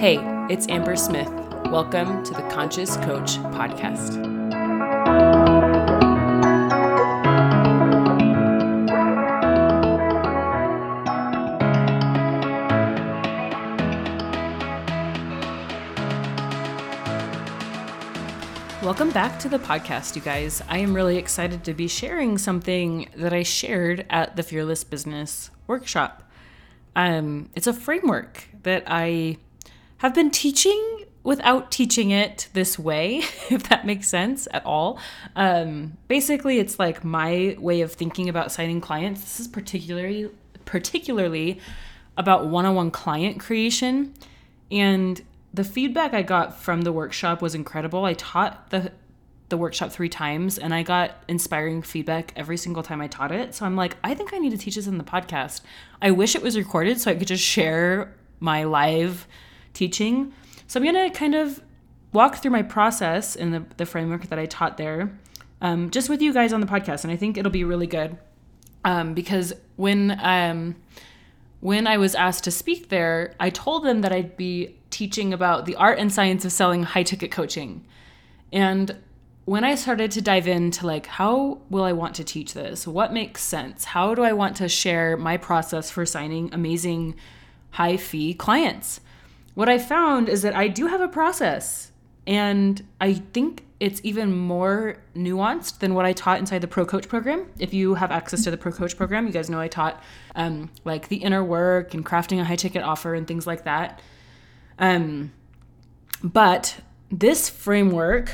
Hey, 0.00 0.16
it's 0.48 0.66
Amber 0.70 0.96
Smith. 0.96 1.28
Welcome 1.66 2.24
to 2.24 2.32
the 2.32 2.40
Conscious 2.50 2.96
Coach 2.96 3.36
Podcast. 3.52 4.16
Welcome 18.82 19.10
back 19.10 19.38
to 19.40 19.50
the 19.50 19.58
podcast, 19.58 20.16
you 20.16 20.22
guys. 20.22 20.62
I 20.66 20.78
am 20.78 20.94
really 20.94 21.18
excited 21.18 21.62
to 21.64 21.74
be 21.74 21.88
sharing 21.88 22.38
something 22.38 23.10
that 23.16 23.34
I 23.34 23.42
shared 23.42 24.06
at 24.08 24.36
the 24.36 24.42
Fearless 24.42 24.82
Business 24.82 25.50
Workshop. 25.66 26.22
Um, 26.96 27.50
it's 27.54 27.66
a 27.66 27.74
framework 27.74 28.48
that 28.62 28.84
I 28.86 29.36
have 30.00 30.14
been 30.14 30.30
teaching 30.30 31.04
without 31.22 31.70
teaching 31.70 32.10
it 32.10 32.48
this 32.54 32.78
way, 32.78 33.18
if 33.50 33.68
that 33.68 33.84
makes 33.84 34.08
sense 34.08 34.48
at 34.50 34.64
all. 34.64 34.98
Um, 35.36 35.98
basically, 36.08 36.58
it's 36.58 36.78
like 36.78 37.04
my 37.04 37.54
way 37.58 37.82
of 37.82 37.92
thinking 37.92 38.28
about 38.28 38.50
signing 38.50 38.80
clients. 38.80 39.20
This 39.20 39.40
is 39.40 39.48
particularly 39.48 40.30
particularly 40.64 41.60
about 42.16 42.46
one-on-one 42.46 42.90
client 42.92 43.40
creation, 43.40 44.14
and 44.70 45.20
the 45.52 45.64
feedback 45.64 46.14
I 46.14 46.22
got 46.22 46.58
from 46.58 46.82
the 46.82 46.92
workshop 46.92 47.42
was 47.42 47.54
incredible. 47.54 48.04
I 48.04 48.14
taught 48.14 48.70
the 48.70 48.92
the 49.50 49.58
workshop 49.58 49.90
three 49.90 50.08
times 50.08 50.58
and 50.58 50.72
I 50.72 50.84
got 50.84 51.24
inspiring 51.26 51.82
feedback 51.82 52.32
every 52.36 52.56
single 52.56 52.84
time 52.84 53.00
I 53.00 53.08
taught 53.08 53.32
it. 53.32 53.52
So 53.52 53.66
I'm 53.66 53.74
like, 53.74 53.96
I 54.04 54.14
think 54.14 54.32
I 54.32 54.38
need 54.38 54.50
to 54.50 54.56
teach 54.56 54.76
this 54.76 54.86
in 54.86 54.96
the 54.96 55.02
podcast. 55.02 55.62
I 56.00 56.12
wish 56.12 56.36
it 56.36 56.42
was 56.42 56.56
recorded 56.56 57.00
so 57.00 57.10
I 57.10 57.16
could 57.16 57.26
just 57.26 57.42
share 57.42 58.14
my 58.38 58.62
live 58.62 59.26
teaching. 59.74 60.32
So 60.66 60.78
I'm 60.78 60.84
going 60.84 61.10
to 61.10 61.16
kind 61.16 61.34
of 61.34 61.62
walk 62.12 62.36
through 62.36 62.50
my 62.50 62.62
process 62.62 63.36
in 63.36 63.50
the, 63.50 63.64
the 63.76 63.86
framework 63.86 64.26
that 64.28 64.38
I 64.38 64.46
taught 64.46 64.76
there 64.76 65.18
um, 65.60 65.90
just 65.90 66.08
with 66.08 66.22
you 66.22 66.32
guys 66.32 66.52
on 66.52 66.60
the 66.60 66.66
podcast. 66.66 67.04
And 67.04 67.12
I 67.12 67.16
think 67.16 67.36
it'll 67.36 67.50
be 67.50 67.64
really 67.64 67.86
good 67.86 68.16
um, 68.84 69.14
because 69.14 69.52
when, 69.76 70.18
um, 70.22 70.76
when 71.60 71.86
I 71.86 71.98
was 71.98 72.14
asked 72.14 72.44
to 72.44 72.50
speak 72.50 72.88
there, 72.88 73.34
I 73.38 73.50
told 73.50 73.84
them 73.84 74.00
that 74.00 74.12
I'd 74.12 74.36
be 74.36 74.76
teaching 74.90 75.32
about 75.32 75.66
the 75.66 75.76
art 75.76 75.98
and 75.98 76.12
science 76.12 76.44
of 76.44 76.52
selling 76.52 76.82
high 76.82 77.02
ticket 77.02 77.30
coaching. 77.30 77.84
And 78.52 78.96
when 79.44 79.64
I 79.64 79.74
started 79.74 80.10
to 80.12 80.22
dive 80.22 80.46
into 80.46 80.86
like 80.86 81.06
how 81.06 81.60
will 81.70 81.84
I 81.84 81.92
want 81.92 82.14
to 82.16 82.24
teach 82.24 82.54
this? 82.54 82.86
What 82.86 83.12
makes 83.12 83.42
sense? 83.42 83.84
How 83.84 84.14
do 84.14 84.22
I 84.22 84.32
want 84.32 84.56
to 84.56 84.68
share 84.68 85.16
my 85.16 85.36
process 85.36 85.90
for 85.90 86.06
signing 86.06 86.50
amazing 86.52 87.16
high 87.72 87.96
fee 87.96 88.34
clients? 88.34 89.00
What 89.60 89.68
I 89.68 89.76
found 89.76 90.30
is 90.30 90.40
that 90.40 90.56
I 90.56 90.68
do 90.68 90.86
have 90.86 91.02
a 91.02 91.08
process 91.08 91.92
and 92.26 92.82
I 92.98 93.12
think 93.12 93.66
it's 93.78 94.00
even 94.02 94.34
more 94.34 94.96
nuanced 95.14 95.80
than 95.80 95.92
what 95.92 96.06
I 96.06 96.14
taught 96.14 96.38
inside 96.38 96.62
the 96.62 96.66
Pro 96.66 96.86
Coach 96.86 97.08
program. 97.08 97.46
If 97.58 97.74
you 97.74 97.92
have 97.92 98.10
access 98.10 98.42
to 98.44 98.50
the 98.50 98.56
Pro 98.56 98.72
Coach 98.72 98.96
program, 98.96 99.26
you 99.26 99.34
guys 99.34 99.50
know 99.50 99.60
I 99.60 99.68
taught 99.68 100.02
um, 100.34 100.70
like 100.86 101.08
the 101.08 101.16
inner 101.16 101.44
work 101.44 101.92
and 101.92 102.06
crafting 102.06 102.40
a 102.40 102.44
high 102.44 102.56
ticket 102.56 102.82
offer 102.82 103.12
and 103.12 103.28
things 103.28 103.46
like 103.46 103.64
that. 103.64 104.00
Um, 104.78 105.30
but 106.24 106.80
this 107.10 107.50
framework 107.50 108.32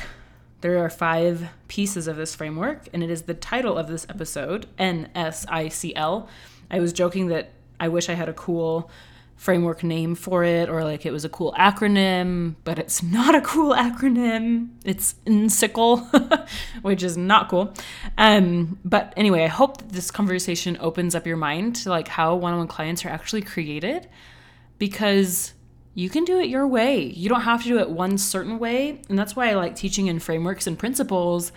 there 0.61 0.77
are 0.77 0.89
five 0.89 1.49
pieces 1.67 2.07
of 2.07 2.15
this 2.15 2.35
framework, 2.35 2.87
and 2.93 3.03
it 3.03 3.09
is 3.09 3.23
the 3.23 3.33
title 3.33 3.77
of 3.77 3.89
this 3.89 4.05
episode 4.07 4.65
NSICL. 4.79 6.29
I 6.71 6.79
was 6.79 6.93
joking 6.93 7.27
that 7.27 7.51
I 7.81 7.89
wish 7.89 8.07
I 8.07 8.13
had 8.13 8.29
a 8.29 8.33
cool 8.33 8.89
framework 9.37 9.83
name 9.83 10.15
for 10.15 10.43
it 10.43 10.67
or 10.67 10.83
like 10.83 11.05
it 11.05 11.11
was 11.11 11.23
a 11.23 11.29
cool 11.29 11.53
acronym, 11.57 12.55
but 12.63 12.77
it's 12.79 13.01
not 13.17 13.35
a 13.35 13.41
cool 13.41 13.73
acronym. 13.73 14.69
It's 14.83 15.15
NSICL, 15.25 16.49
which 16.81 17.03
is 17.03 17.15
not 17.15 17.47
cool. 17.47 17.73
Um, 18.17 18.79
but 18.83 19.13
anyway, 19.15 19.43
I 19.43 19.47
hope 19.47 19.77
that 19.77 19.89
this 19.89 20.11
conversation 20.11 20.75
opens 20.79 21.15
up 21.15 21.25
your 21.25 21.37
mind 21.37 21.77
to 21.77 21.89
like 21.89 22.07
how 22.07 22.35
one 22.35 22.53
on 22.53 22.59
one 22.59 22.67
clients 22.67 23.05
are 23.05 23.09
actually 23.09 23.43
created 23.43 24.09
because 24.79 25.53
you 25.93 26.09
can 26.09 26.25
do 26.25 26.39
it 26.39 26.49
your 26.49 26.67
way. 26.67 26.99
You 27.03 27.29
don't 27.29 27.41
have 27.41 27.63
to 27.63 27.69
do 27.69 27.79
it 27.79 27.89
one 27.89 28.17
certain 28.17 28.59
way. 28.59 29.01
And 29.09 29.17
that's 29.17 29.35
why 29.35 29.49
I 29.49 29.55
like 29.55 29.75
teaching 29.75 30.07
in 30.07 30.19
frameworks 30.19 30.67
and 30.67 30.77
principles 30.77 31.51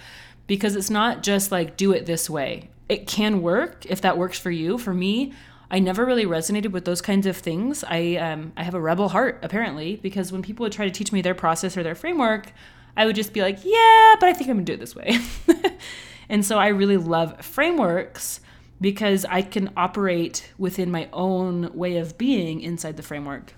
because 0.46 0.76
it's 0.76 0.90
not 0.90 1.22
just 1.22 1.52
like 1.52 1.76
do 1.76 1.92
it 1.92 2.06
this 2.06 2.28
way. 2.28 2.70
It 2.88 3.06
can 3.06 3.42
work 3.42 3.86
if 3.86 4.00
that 4.00 4.18
works 4.18 4.38
for 4.38 4.50
you. 4.50 4.78
For 4.78 4.92
me, 4.92 5.32
I 5.70 5.78
never 5.78 6.04
really 6.04 6.26
resonated 6.26 6.72
with 6.72 6.84
those 6.84 7.00
kinds 7.00 7.26
of 7.26 7.36
things. 7.36 7.84
I 7.86 8.16
um, 8.16 8.52
I 8.56 8.64
have 8.64 8.74
a 8.74 8.80
rebel 8.80 9.10
heart 9.10 9.38
apparently 9.42 9.96
because 9.96 10.32
when 10.32 10.42
people 10.42 10.64
would 10.64 10.72
try 10.72 10.84
to 10.84 10.90
teach 10.90 11.12
me 11.12 11.22
their 11.22 11.34
process 11.34 11.76
or 11.76 11.82
their 11.82 11.94
framework, 11.94 12.52
I 12.96 13.06
would 13.06 13.16
just 13.16 13.32
be 13.32 13.40
like, 13.40 13.58
yeah, 13.62 14.16
but 14.18 14.28
I 14.28 14.32
think 14.32 14.50
I'm 14.50 14.56
gonna 14.56 14.64
do 14.64 14.72
it 14.74 14.80
this 14.80 14.96
way. 14.96 15.18
and 16.28 16.44
so 16.44 16.58
I 16.58 16.68
really 16.68 16.96
love 16.96 17.44
frameworks 17.44 18.40
because 18.80 19.24
I 19.26 19.42
can 19.42 19.70
operate 19.76 20.52
within 20.58 20.90
my 20.90 21.08
own 21.12 21.72
way 21.74 21.98
of 21.98 22.18
being 22.18 22.62
inside 22.62 22.96
the 22.96 23.02
framework. 23.02 23.54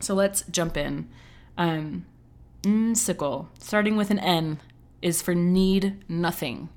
So 0.00 0.14
let's 0.14 0.42
jump 0.42 0.76
in. 0.76 1.08
Um, 1.58 2.06
sickle, 2.94 3.50
starting 3.58 3.96
with 3.96 4.10
an 4.10 4.18
N, 4.18 4.60
is 5.02 5.20
for 5.20 5.34
need 5.34 6.02
nothing. 6.08 6.68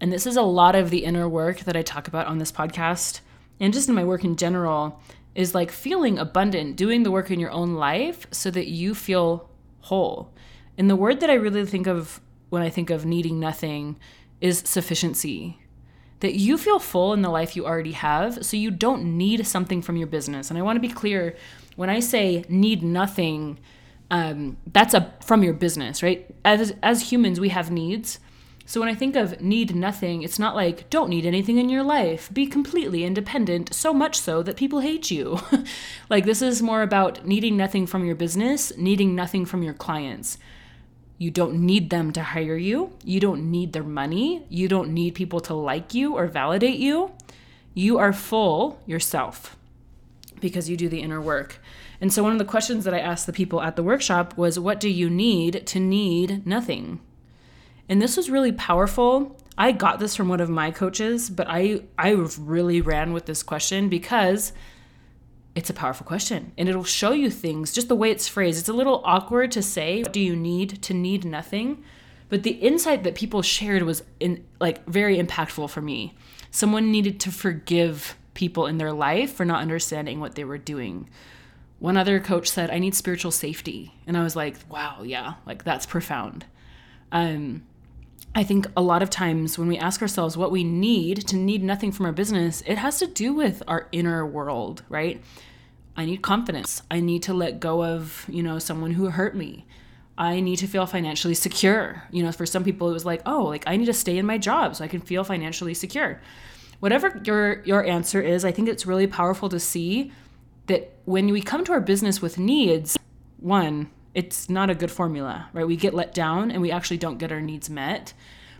And 0.00 0.12
this 0.12 0.26
is 0.26 0.36
a 0.36 0.42
lot 0.42 0.74
of 0.74 0.90
the 0.90 1.04
inner 1.04 1.28
work 1.28 1.60
that 1.60 1.76
I 1.76 1.82
talk 1.82 2.06
about 2.06 2.26
on 2.26 2.38
this 2.38 2.52
podcast 2.52 3.20
and 3.60 3.72
just 3.72 3.88
in 3.88 3.94
my 3.94 4.04
work 4.04 4.24
in 4.24 4.36
general 4.36 5.00
is 5.34 5.54
like 5.54 5.70
feeling 5.70 6.18
abundant, 6.18 6.76
doing 6.76 7.02
the 7.02 7.10
work 7.10 7.30
in 7.30 7.40
your 7.40 7.50
own 7.50 7.74
life 7.74 8.26
so 8.30 8.50
that 8.50 8.68
you 8.68 8.94
feel 8.94 9.50
whole. 9.80 10.32
And 10.78 10.90
the 10.90 10.96
word 10.96 11.20
that 11.20 11.30
I 11.30 11.34
really 11.34 11.64
think 11.66 11.86
of 11.86 12.20
when 12.48 12.62
I 12.62 12.70
think 12.70 12.90
of 12.90 13.04
needing 13.04 13.38
nothing 13.38 13.98
is 14.40 14.58
sufficiency. 14.58 15.58
That 16.20 16.34
you 16.34 16.56
feel 16.56 16.78
full 16.78 17.12
in 17.12 17.20
the 17.20 17.28
life 17.28 17.54
you 17.54 17.66
already 17.66 17.92
have, 17.92 18.44
so 18.44 18.56
you 18.56 18.70
don't 18.70 19.18
need 19.18 19.46
something 19.46 19.82
from 19.82 19.96
your 19.96 20.06
business. 20.06 20.48
And 20.48 20.58
I 20.58 20.62
want 20.62 20.76
to 20.76 20.80
be 20.80 20.88
clear 20.88 21.36
when 21.76 21.90
I 21.90 22.00
say 22.00 22.44
need 22.48 22.82
nothing, 22.82 23.58
um, 24.10 24.56
that's 24.72 24.94
a 24.94 25.12
from 25.20 25.42
your 25.42 25.52
business, 25.52 26.02
right? 26.02 26.26
As 26.44 26.74
as 26.82 27.10
humans, 27.10 27.38
we 27.38 27.50
have 27.50 27.70
needs. 27.70 28.18
So 28.68 28.80
when 28.80 28.88
I 28.88 28.96
think 28.96 29.14
of 29.14 29.40
need 29.40 29.76
nothing, 29.76 30.22
it's 30.22 30.40
not 30.40 30.56
like 30.56 30.90
don't 30.90 31.08
need 31.08 31.24
anything 31.24 31.56
in 31.56 31.68
your 31.68 31.84
life. 31.84 32.28
Be 32.34 32.48
completely 32.48 33.04
independent, 33.04 33.72
so 33.72 33.94
much 33.94 34.18
so 34.18 34.42
that 34.42 34.56
people 34.56 34.80
hate 34.80 35.08
you. 35.08 35.38
like 36.10 36.24
this 36.24 36.42
is 36.42 36.60
more 36.60 36.82
about 36.82 37.24
needing 37.24 37.56
nothing 37.56 37.86
from 37.86 38.04
your 38.04 38.16
business, 38.16 38.76
needing 38.76 39.14
nothing 39.14 39.46
from 39.46 39.62
your 39.62 39.72
clients. 39.72 40.36
You 41.16 41.30
don't 41.30 41.64
need 41.64 41.90
them 41.90 42.12
to 42.12 42.22
hire 42.22 42.56
you. 42.56 42.92
You 43.04 43.20
don't 43.20 43.52
need 43.52 43.72
their 43.72 43.84
money. 43.84 44.44
You 44.48 44.66
don't 44.66 44.92
need 44.92 45.14
people 45.14 45.38
to 45.40 45.54
like 45.54 45.94
you 45.94 46.16
or 46.16 46.26
validate 46.26 46.78
you. 46.78 47.12
You 47.72 47.98
are 47.98 48.12
full 48.12 48.82
yourself 48.84 49.56
because 50.40 50.68
you 50.68 50.76
do 50.76 50.88
the 50.88 51.00
inner 51.00 51.20
work. 51.20 51.60
And 52.00 52.12
so, 52.12 52.22
one 52.22 52.32
of 52.32 52.38
the 52.38 52.44
questions 52.44 52.84
that 52.84 52.92
I 52.92 52.98
asked 52.98 53.26
the 53.26 53.32
people 53.32 53.62
at 53.62 53.76
the 53.76 53.82
workshop 53.84 54.36
was, 54.36 54.58
What 54.58 54.80
do 54.80 54.88
you 54.88 55.08
need 55.08 55.66
to 55.68 55.78
need 55.78 56.44
nothing? 56.46 57.00
And 57.88 58.02
this 58.02 58.16
was 58.16 58.30
really 58.30 58.52
powerful. 58.52 59.36
I 59.58 59.72
got 59.72 59.98
this 60.00 60.16
from 60.16 60.28
one 60.28 60.40
of 60.40 60.50
my 60.50 60.70
coaches, 60.70 61.30
but 61.30 61.46
I, 61.48 61.82
I 61.98 62.10
really 62.38 62.80
ran 62.80 63.12
with 63.12 63.26
this 63.26 63.42
question 63.42 63.88
because 63.88 64.52
it's 65.54 65.70
a 65.70 65.74
powerful 65.74 66.04
question 66.04 66.52
and 66.58 66.68
it'll 66.68 66.84
show 66.84 67.12
you 67.12 67.30
things 67.30 67.72
just 67.72 67.88
the 67.88 67.96
way 67.96 68.10
it's 68.10 68.28
phrased. 68.28 68.58
It's 68.58 68.68
a 68.68 68.74
little 68.74 69.00
awkward 69.04 69.50
to 69.52 69.62
say, 69.62 70.02
do 70.02 70.20
you 70.20 70.36
need 70.36 70.82
to 70.82 70.92
need 70.92 71.24
nothing? 71.24 71.82
But 72.28 72.42
the 72.42 72.50
insight 72.50 73.04
that 73.04 73.14
people 73.14 73.40
shared 73.40 73.82
was 73.82 74.02
in, 74.20 74.44
like 74.60 74.84
very 74.86 75.16
impactful 75.16 75.70
for 75.70 75.80
me. 75.80 76.14
Someone 76.50 76.90
needed 76.90 77.20
to 77.20 77.30
forgive 77.30 78.16
people 78.34 78.66
in 78.66 78.76
their 78.78 78.92
life 78.92 79.32
for 79.32 79.44
not 79.44 79.62
understanding 79.62 80.20
what 80.20 80.34
they 80.34 80.44
were 80.44 80.58
doing. 80.58 81.08
One 81.78 81.96
other 81.96 82.20
coach 82.20 82.48
said, 82.48 82.70
I 82.70 82.78
need 82.78 82.94
spiritual 82.94 83.30
safety. 83.30 83.94
And 84.06 84.16
I 84.16 84.22
was 84.22 84.36
like, 84.36 84.56
wow, 84.68 85.02
yeah, 85.04 85.34
like 85.46 85.64
that's 85.64 85.86
profound. 85.86 86.44
Um, 87.12 87.62
I 88.34 88.44
think 88.44 88.66
a 88.76 88.82
lot 88.82 89.02
of 89.02 89.08
times 89.08 89.58
when 89.58 89.68
we 89.68 89.78
ask 89.78 90.02
ourselves 90.02 90.36
what 90.36 90.50
we 90.50 90.62
need 90.62 91.26
to 91.28 91.36
need 91.36 91.62
nothing 91.62 91.90
from 91.90 92.06
our 92.06 92.12
business, 92.12 92.62
it 92.66 92.78
has 92.78 92.98
to 92.98 93.06
do 93.06 93.32
with 93.32 93.62
our 93.66 93.88
inner 93.92 94.26
world, 94.26 94.82
right? 94.88 95.22
I 95.96 96.04
need 96.04 96.20
confidence. 96.20 96.82
I 96.90 97.00
need 97.00 97.22
to 97.24 97.34
let 97.34 97.60
go 97.60 97.82
of, 97.82 98.26
you 98.28 98.42
know, 98.42 98.58
someone 98.58 98.92
who 98.92 99.08
hurt 99.08 99.34
me. 99.34 99.66
I 100.18 100.40
need 100.40 100.56
to 100.56 100.66
feel 100.66 100.86
financially 100.86 101.34
secure. 101.34 102.04
You 102.10 102.22
know, 102.22 102.32
for 102.32 102.44
some 102.44 102.64
people 102.64 102.90
it 102.90 102.94
was 102.94 103.04
like, 103.04 103.22
"Oh, 103.26 103.44
like 103.44 103.64
I 103.66 103.76
need 103.76 103.86
to 103.86 103.94
stay 103.94 104.18
in 104.18 104.26
my 104.26 104.38
job 104.38 104.76
so 104.76 104.84
I 104.84 104.88
can 104.88 105.00
feel 105.00 105.24
financially 105.24 105.74
secure." 105.74 106.20
whatever 106.80 107.20
your 107.24 107.62
your 107.64 107.84
answer 107.84 108.20
is, 108.20 108.44
I 108.44 108.52
think 108.52 108.68
it's 108.68 108.86
really 108.86 109.06
powerful 109.06 109.48
to 109.48 109.60
see 109.60 110.12
that 110.66 110.92
when 111.04 111.28
we 111.28 111.40
come 111.40 111.64
to 111.64 111.72
our 111.72 111.80
business 111.80 112.20
with 112.20 112.38
needs, 112.38 112.98
one, 113.38 113.90
it's 114.16 114.48
not 114.48 114.70
a 114.70 114.74
good 114.74 114.90
formula, 114.90 115.50
right? 115.52 115.66
We 115.66 115.76
get 115.76 115.92
let 115.92 116.14
down 116.14 116.50
and 116.50 116.62
we 116.62 116.72
actually 116.72 116.96
don't 116.96 117.18
get 117.18 117.30
our 117.30 117.40
needs 117.42 117.68
met. 117.68 118.14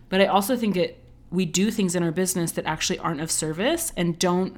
But 0.07 0.21
I 0.21 0.27
also 0.27 0.55
think 0.55 0.77
it 0.77 1.03
we 1.31 1.45
do 1.45 1.71
things 1.71 1.95
in 1.95 2.03
our 2.03 2.11
business 2.11 2.51
that 2.53 2.65
actually 2.65 2.99
aren't 2.99 3.19
of 3.19 3.29
service 3.29 3.91
and 3.97 4.17
don't 4.17 4.55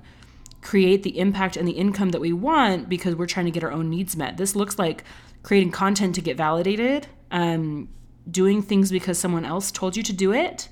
create 0.61 1.01
the 1.03 1.17
impact 1.17 1.55
and 1.55 1.67
the 1.67 1.71
income 1.71 2.09
that 2.09 2.19
we 2.19 2.33
want 2.33 2.89
because 2.89 3.15
we're 3.15 3.25
trying 3.25 3.45
to 3.45 3.51
get 3.51 3.63
our 3.63 3.71
own 3.71 3.89
needs 3.89 4.15
met. 4.17 4.35
This 4.35 4.57
looks 4.57 4.77
like 4.77 5.05
creating 5.41 5.71
content 5.71 6.13
to 6.15 6.21
get 6.21 6.35
validated, 6.35 7.07
um, 7.31 7.87
doing 8.29 8.61
things 8.61 8.91
because 8.91 9.17
someone 9.17 9.45
else 9.45 9.71
told 9.71 9.95
you 9.95 10.03
to 10.03 10.13
do 10.13 10.33
it, 10.33 10.67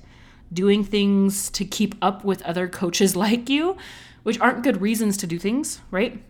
doing 0.52 0.84
things 0.84 1.50
to 1.50 1.64
keep 1.64 1.94
up 2.02 2.22
with 2.22 2.42
other 2.42 2.68
coaches 2.68 3.16
like 3.24 3.48
you, 3.48 3.78
which 4.24 4.38
aren't 4.40 4.62
good 4.62 4.82
reasons 4.82 5.16
to 5.16 5.26
do 5.26 5.38
things, 5.38 5.80
right? 5.90 6.22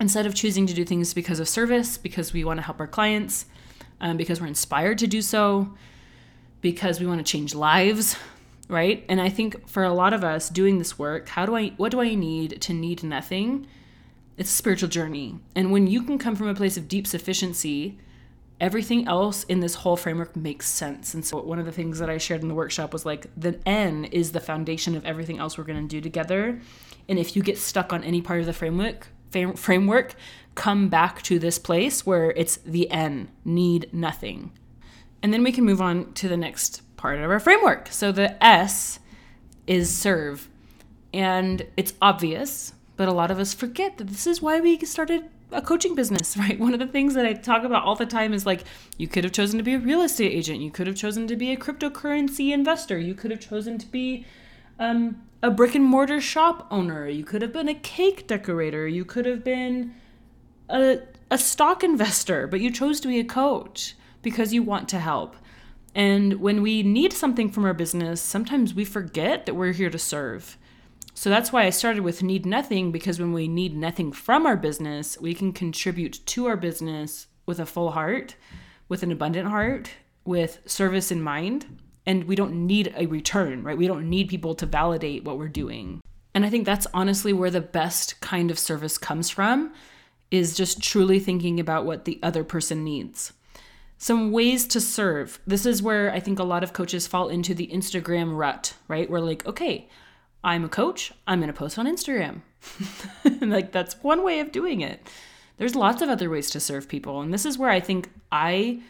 Instead 0.00 0.24
of 0.24 0.34
choosing 0.34 0.66
to 0.66 0.74
do 0.74 0.84
things 0.84 1.12
because 1.12 1.40
of 1.40 1.48
service, 1.48 1.98
because 1.98 2.32
we 2.32 2.42
want 2.42 2.58
to 2.58 2.62
help 2.62 2.80
our 2.80 2.86
clients, 2.86 3.44
um, 4.00 4.16
because 4.16 4.40
we're 4.40 4.46
inspired 4.46 4.96
to 4.98 5.06
do 5.06 5.20
so, 5.20 5.74
because 6.62 6.98
we 6.98 7.06
want 7.06 7.24
to 7.24 7.32
change 7.32 7.54
lives, 7.54 8.16
right? 8.68 9.04
And 9.08 9.20
I 9.20 9.28
think 9.28 9.68
for 9.68 9.84
a 9.84 9.92
lot 9.92 10.12
of 10.12 10.24
us 10.24 10.48
doing 10.48 10.78
this 10.78 10.98
work, 10.98 11.28
how 11.28 11.44
do 11.44 11.54
I 11.56 11.68
what 11.76 11.90
do 11.90 12.00
I 12.00 12.14
need 12.14 12.60
to 12.62 12.72
need 12.72 13.02
nothing? 13.02 13.66
It's 14.38 14.50
a 14.50 14.54
spiritual 14.54 14.88
journey. 14.88 15.38
And 15.54 15.70
when 15.70 15.86
you 15.86 16.02
can 16.02 16.16
come 16.16 16.34
from 16.34 16.48
a 16.48 16.54
place 16.54 16.78
of 16.78 16.88
deep 16.88 17.06
sufficiency, 17.06 17.98
everything 18.58 19.06
else 19.06 19.44
in 19.44 19.60
this 19.60 19.74
whole 19.74 19.96
framework 19.96 20.34
makes 20.34 20.66
sense. 20.66 21.12
And 21.12 21.24
so 21.24 21.42
one 21.42 21.58
of 21.58 21.66
the 21.66 21.72
things 21.72 21.98
that 21.98 22.08
I 22.08 22.16
shared 22.16 22.40
in 22.40 22.48
the 22.48 22.54
workshop 22.54 22.92
was 22.92 23.04
like 23.04 23.26
the 23.36 23.58
N 23.66 24.06
is 24.06 24.32
the 24.32 24.40
foundation 24.40 24.94
of 24.94 25.04
everything 25.04 25.38
else 25.38 25.58
we're 25.58 25.64
going 25.64 25.86
to 25.86 25.88
do 25.88 26.00
together. 26.00 26.58
And 27.08 27.18
if 27.18 27.36
you 27.36 27.42
get 27.42 27.58
stuck 27.58 27.92
on 27.92 28.02
any 28.02 28.22
part 28.22 28.40
of 28.40 28.46
the 28.46 28.52
framework, 28.52 29.08
framework, 29.30 30.14
come 30.54 30.88
back 30.88 31.22
to 31.22 31.38
this 31.38 31.58
place 31.58 32.04
where 32.04 32.32
it's 32.32 32.56
the 32.58 32.90
N, 32.90 33.28
need 33.44 33.88
nothing. 33.92 34.52
And 35.22 35.32
then 35.32 35.42
we 35.42 35.52
can 35.52 35.64
move 35.64 35.80
on 35.80 36.12
to 36.14 36.28
the 36.28 36.36
next 36.36 36.82
part 36.96 37.18
of 37.18 37.30
our 37.30 37.40
framework. 37.40 37.88
So 37.90 38.12
the 38.12 38.42
S 38.44 39.00
is 39.66 39.94
serve. 39.94 40.48
And 41.12 41.66
it's 41.76 41.94
obvious, 42.00 42.74
but 42.96 43.08
a 43.08 43.12
lot 43.12 43.30
of 43.30 43.38
us 43.38 43.54
forget 43.54 43.98
that 43.98 44.08
this 44.08 44.26
is 44.26 44.42
why 44.42 44.60
we 44.60 44.78
started 44.80 45.28
a 45.52 45.62
coaching 45.62 45.94
business, 45.94 46.36
right? 46.36 46.58
One 46.58 46.74
of 46.74 46.80
the 46.80 46.86
things 46.86 47.14
that 47.14 47.26
I 47.26 47.32
talk 47.32 47.64
about 47.64 47.84
all 47.84 47.96
the 47.96 48.06
time 48.06 48.32
is 48.32 48.46
like 48.46 48.64
you 48.98 49.08
could 49.08 49.24
have 49.24 49.32
chosen 49.32 49.58
to 49.58 49.64
be 49.64 49.74
a 49.74 49.78
real 49.78 50.02
estate 50.02 50.32
agent, 50.32 50.60
you 50.60 50.70
could 50.70 50.86
have 50.86 50.96
chosen 50.96 51.26
to 51.26 51.36
be 51.36 51.52
a 51.52 51.56
cryptocurrency 51.56 52.52
investor, 52.52 52.98
you 52.98 53.14
could 53.14 53.30
have 53.30 53.40
chosen 53.40 53.78
to 53.78 53.86
be 53.86 54.24
um, 54.80 55.22
a 55.42 55.50
brick 55.50 55.74
and 55.74 55.84
mortar 55.84 56.20
shop 56.20 56.66
owner, 56.70 57.06
you 57.06 57.24
could 57.24 57.42
have 57.42 57.52
been 57.52 57.68
a 57.68 57.74
cake 57.74 58.26
decorator, 58.26 58.88
you 58.88 59.04
could 59.04 59.26
have 59.26 59.44
been 59.44 59.94
a, 60.68 61.00
a 61.30 61.38
stock 61.38 61.84
investor, 61.84 62.46
but 62.46 62.60
you 62.60 62.70
chose 62.70 62.98
to 63.00 63.08
be 63.08 63.20
a 63.20 63.24
coach 63.24 63.94
because 64.22 64.52
you 64.52 64.62
want 64.62 64.88
to 64.88 64.98
help. 64.98 65.36
And 65.94 66.40
when 66.40 66.62
we 66.62 66.82
need 66.82 67.12
something 67.12 67.50
from 67.50 67.64
our 67.64 67.74
business, 67.74 68.20
sometimes 68.20 68.74
we 68.74 68.84
forget 68.84 69.46
that 69.46 69.54
we're 69.54 69.72
here 69.72 69.90
to 69.90 69.98
serve. 69.98 70.56
So 71.14 71.28
that's 71.28 71.52
why 71.52 71.64
I 71.64 71.70
started 71.70 72.02
with 72.02 72.22
need 72.22 72.46
nothing 72.46 72.92
because 72.92 73.20
when 73.20 73.32
we 73.32 73.48
need 73.48 73.76
nothing 73.76 74.12
from 74.12 74.46
our 74.46 74.56
business, 74.56 75.20
we 75.20 75.34
can 75.34 75.52
contribute 75.52 76.24
to 76.26 76.46
our 76.46 76.56
business 76.56 77.26
with 77.44 77.58
a 77.58 77.66
full 77.66 77.90
heart, 77.90 78.36
with 78.88 79.02
an 79.02 79.12
abundant 79.12 79.48
heart, 79.48 79.90
with 80.24 80.60
service 80.64 81.10
in 81.10 81.20
mind, 81.20 81.66
and 82.10 82.24
we 82.24 82.34
don't 82.34 82.66
need 82.66 82.92
a 82.96 83.06
return, 83.06 83.62
right? 83.62 83.78
We 83.78 83.86
don't 83.86 84.10
need 84.10 84.28
people 84.28 84.56
to 84.56 84.66
validate 84.66 85.22
what 85.22 85.38
we're 85.38 85.46
doing. 85.46 86.00
And 86.34 86.44
I 86.44 86.50
think 86.50 86.66
that's 86.66 86.88
honestly 86.92 87.32
where 87.32 87.52
the 87.52 87.60
best 87.60 88.20
kind 88.20 88.50
of 88.50 88.58
service 88.58 88.98
comes 88.98 89.30
from 89.30 89.72
is 90.28 90.56
just 90.56 90.82
truly 90.82 91.20
thinking 91.20 91.60
about 91.60 91.86
what 91.86 92.06
the 92.06 92.18
other 92.20 92.42
person 92.42 92.82
needs. 92.82 93.32
Some 93.96 94.32
ways 94.32 94.66
to 94.68 94.80
serve. 94.80 95.38
This 95.46 95.64
is 95.64 95.84
where 95.84 96.12
I 96.12 96.18
think 96.18 96.40
a 96.40 96.44
lot 96.44 96.64
of 96.64 96.72
coaches 96.72 97.06
fall 97.06 97.28
into 97.28 97.54
the 97.54 97.68
Instagram 97.68 98.36
rut, 98.36 98.74
right? 98.88 99.08
We're 99.08 99.20
like, 99.20 99.46
okay, 99.46 99.88
I'm 100.42 100.64
a 100.64 100.68
coach, 100.68 101.12
I'm 101.28 101.46
to 101.46 101.52
post 101.52 101.78
on 101.78 101.86
Instagram. 101.86 102.40
like, 103.40 103.70
that's 103.70 104.02
one 104.02 104.24
way 104.24 104.40
of 104.40 104.50
doing 104.50 104.80
it. 104.80 105.08
There's 105.58 105.76
lots 105.76 106.02
of 106.02 106.08
other 106.08 106.28
ways 106.28 106.50
to 106.50 106.58
serve 106.58 106.88
people. 106.88 107.20
And 107.20 107.32
this 107.32 107.46
is 107.46 107.56
where 107.56 107.70
I 107.70 107.78
think 107.78 108.10
I 108.32 108.80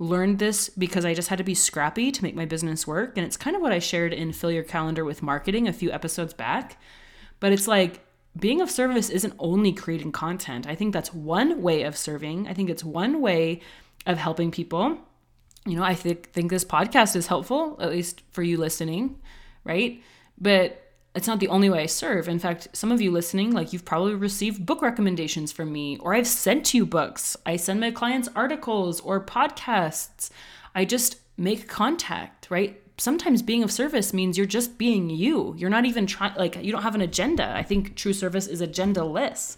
learned 0.00 0.38
this 0.38 0.70
because 0.70 1.04
I 1.04 1.14
just 1.14 1.28
had 1.28 1.38
to 1.38 1.44
be 1.44 1.54
scrappy 1.54 2.10
to 2.10 2.22
make 2.24 2.34
my 2.34 2.46
business 2.46 2.86
work. 2.86 3.16
And 3.16 3.24
it's 3.24 3.36
kind 3.36 3.54
of 3.54 3.62
what 3.62 3.70
I 3.70 3.78
shared 3.78 4.12
in 4.12 4.32
Fill 4.32 4.50
Your 4.50 4.64
Calendar 4.64 5.04
with 5.04 5.22
Marketing 5.22 5.68
a 5.68 5.72
few 5.72 5.92
episodes 5.92 6.32
back. 6.32 6.80
But 7.38 7.52
it's 7.52 7.68
like, 7.68 8.00
being 8.38 8.60
of 8.60 8.70
service 8.70 9.10
isn't 9.10 9.34
only 9.38 9.72
creating 9.72 10.12
content. 10.12 10.66
I 10.66 10.74
think 10.74 10.92
that's 10.92 11.12
one 11.12 11.62
way 11.62 11.82
of 11.82 11.96
serving. 11.96 12.48
I 12.48 12.54
think 12.54 12.70
it's 12.70 12.84
one 12.84 13.20
way 13.20 13.60
of 14.06 14.18
helping 14.18 14.50
people. 14.50 14.98
You 15.66 15.76
know, 15.76 15.82
I 15.82 15.94
think 15.94 16.32
think 16.32 16.50
this 16.50 16.64
podcast 16.64 17.14
is 17.16 17.26
helpful, 17.26 17.76
at 17.80 17.90
least 17.90 18.22
for 18.30 18.42
you 18.42 18.56
listening, 18.56 19.20
right? 19.64 20.02
But 20.38 20.89
it's 21.14 21.26
not 21.26 21.40
the 21.40 21.48
only 21.48 21.68
way 21.68 21.82
I 21.82 21.86
serve. 21.86 22.28
In 22.28 22.38
fact, 22.38 22.68
some 22.72 22.92
of 22.92 23.00
you 23.00 23.10
listening, 23.10 23.50
like 23.50 23.72
you've 23.72 23.84
probably 23.84 24.14
received 24.14 24.64
book 24.64 24.80
recommendations 24.80 25.50
from 25.50 25.72
me, 25.72 25.98
or 25.98 26.14
I've 26.14 26.26
sent 26.26 26.72
you 26.72 26.86
books. 26.86 27.36
I 27.44 27.56
send 27.56 27.80
my 27.80 27.90
clients 27.90 28.28
articles 28.36 29.00
or 29.00 29.24
podcasts. 29.24 30.30
I 30.74 30.84
just 30.84 31.16
make 31.36 31.68
contact, 31.68 32.48
right? 32.48 32.80
Sometimes 32.96 33.42
being 33.42 33.64
of 33.64 33.72
service 33.72 34.12
means 34.12 34.36
you're 34.36 34.46
just 34.46 34.78
being 34.78 35.10
you. 35.10 35.54
You're 35.56 35.70
not 35.70 35.86
even 35.86 36.06
trying, 36.06 36.34
like, 36.36 36.62
you 36.62 36.70
don't 36.70 36.82
have 36.82 36.94
an 36.94 37.00
agenda. 37.00 37.56
I 37.56 37.62
think 37.62 37.96
true 37.96 38.12
service 38.12 38.46
is 38.46 38.60
agendaless, 38.60 39.56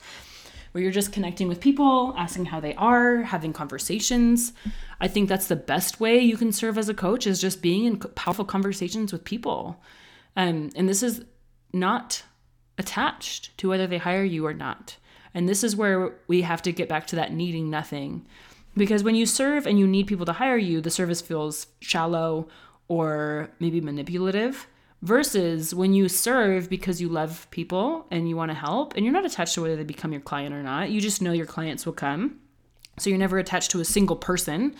where 0.70 0.82
you're 0.82 0.93
just 0.93 1.12
connecting 1.12 1.48
with 1.48 1.60
people, 1.60 2.14
asking 2.16 2.46
how 2.46 2.60
they 2.60 2.75
are, 2.76 3.22
having 3.22 3.52
conversations. 3.52 4.52
I 5.00 5.08
think 5.08 5.28
that's 5.28 5.48
the 5.48 5.56
best 5.56 6.00
way 6.00 6.20
you 6.20 6.37
can 6.37 6.52
serve 6.52 6.78
as 6.78 6.88
a 6.88 6.94
coach 6.94 7.26
is 7.26 7.40
just 7.40 7.60
being 7.60 7.84
in 7.84 7.98
powerful 7.98 8.44
conversations 8.44 9.12
with 9.12 9.25
people. 9.25 9.82
Um, 10.37 10.70
and 10.76 10.88
this 10.88 11.02
is 11.02 11.25
not 11.72 12.24
attached 12.78 13.56
to 13.58 13.69
whether 13.69 13.86
they 13.86 13.98
hire 13.98 14.24
you 14.24 14.46
or 14.46 14.54
not. 14.54 14.96
And 15.34 15.48
this 15.48 15.64
is 15.64 15.76
where 15.76 16.14
we 16.26 16.42
have 16.42 16.62
to 16.62 16.72
get 16.72 16.88
back 16.88 17.06
to 17.08 17.16
that 17.16 17.32
needing 17.32 17.70
nothing. 17.70 18.26
Because 18.76 19.02
when 19.02 19.14
you 19.14 19.26
serve 19.26 19.66
and 19.66 19.78
you 19.78 19.86
need 19.86 20.06
people 20.06 20.26
to 20.26 20.32
hire 20.32 20.56
you, 20.56 20.80
the 20.80 20.90
service 20.90 21.20
feels 21.20 21.66
shallow 21.80 22.48
or 22.88 23.50
maybe 23.60 23.80
manipulative. 23.80 24.66
Versus 25.02 25.74
when 25.74 25.92
you 25.94 26.08
serve 26.08 26.70
because 26.70 27.00
you 27.00 27.08
love 27.08 27.48
people 27.50 28.06
and 28.10 28.28
you 28.28 28.36
want 28.36 28.50
to 28.50 28.56
help, 28.56 28.94
and 28.94 29.04
you're 29.04 29.12
not 29.12 29.26
attached 29.26 29.54
to 29.54 29.62
whether 29.62 29.74
they 29.74 29.82
become 29.82 30.12
your 30.12 30.20
client 30.20 30.54
or 30.54 30.62
not. 30.62 30.90
You 30.90 31.00
just 31.00 31.20
know 31.20 31.32
your 31.32 31.46
clients 31.46 31.84
will 31.84 31.92
come. 31.92 32.38
So 32.98 33.10
you're 33.10 33.19
never 33.19 33.38
attached 33.38 33.72
to 33.72 33.80
a 33.80 33.84
single 33.84 34.16
person 34.16 34.76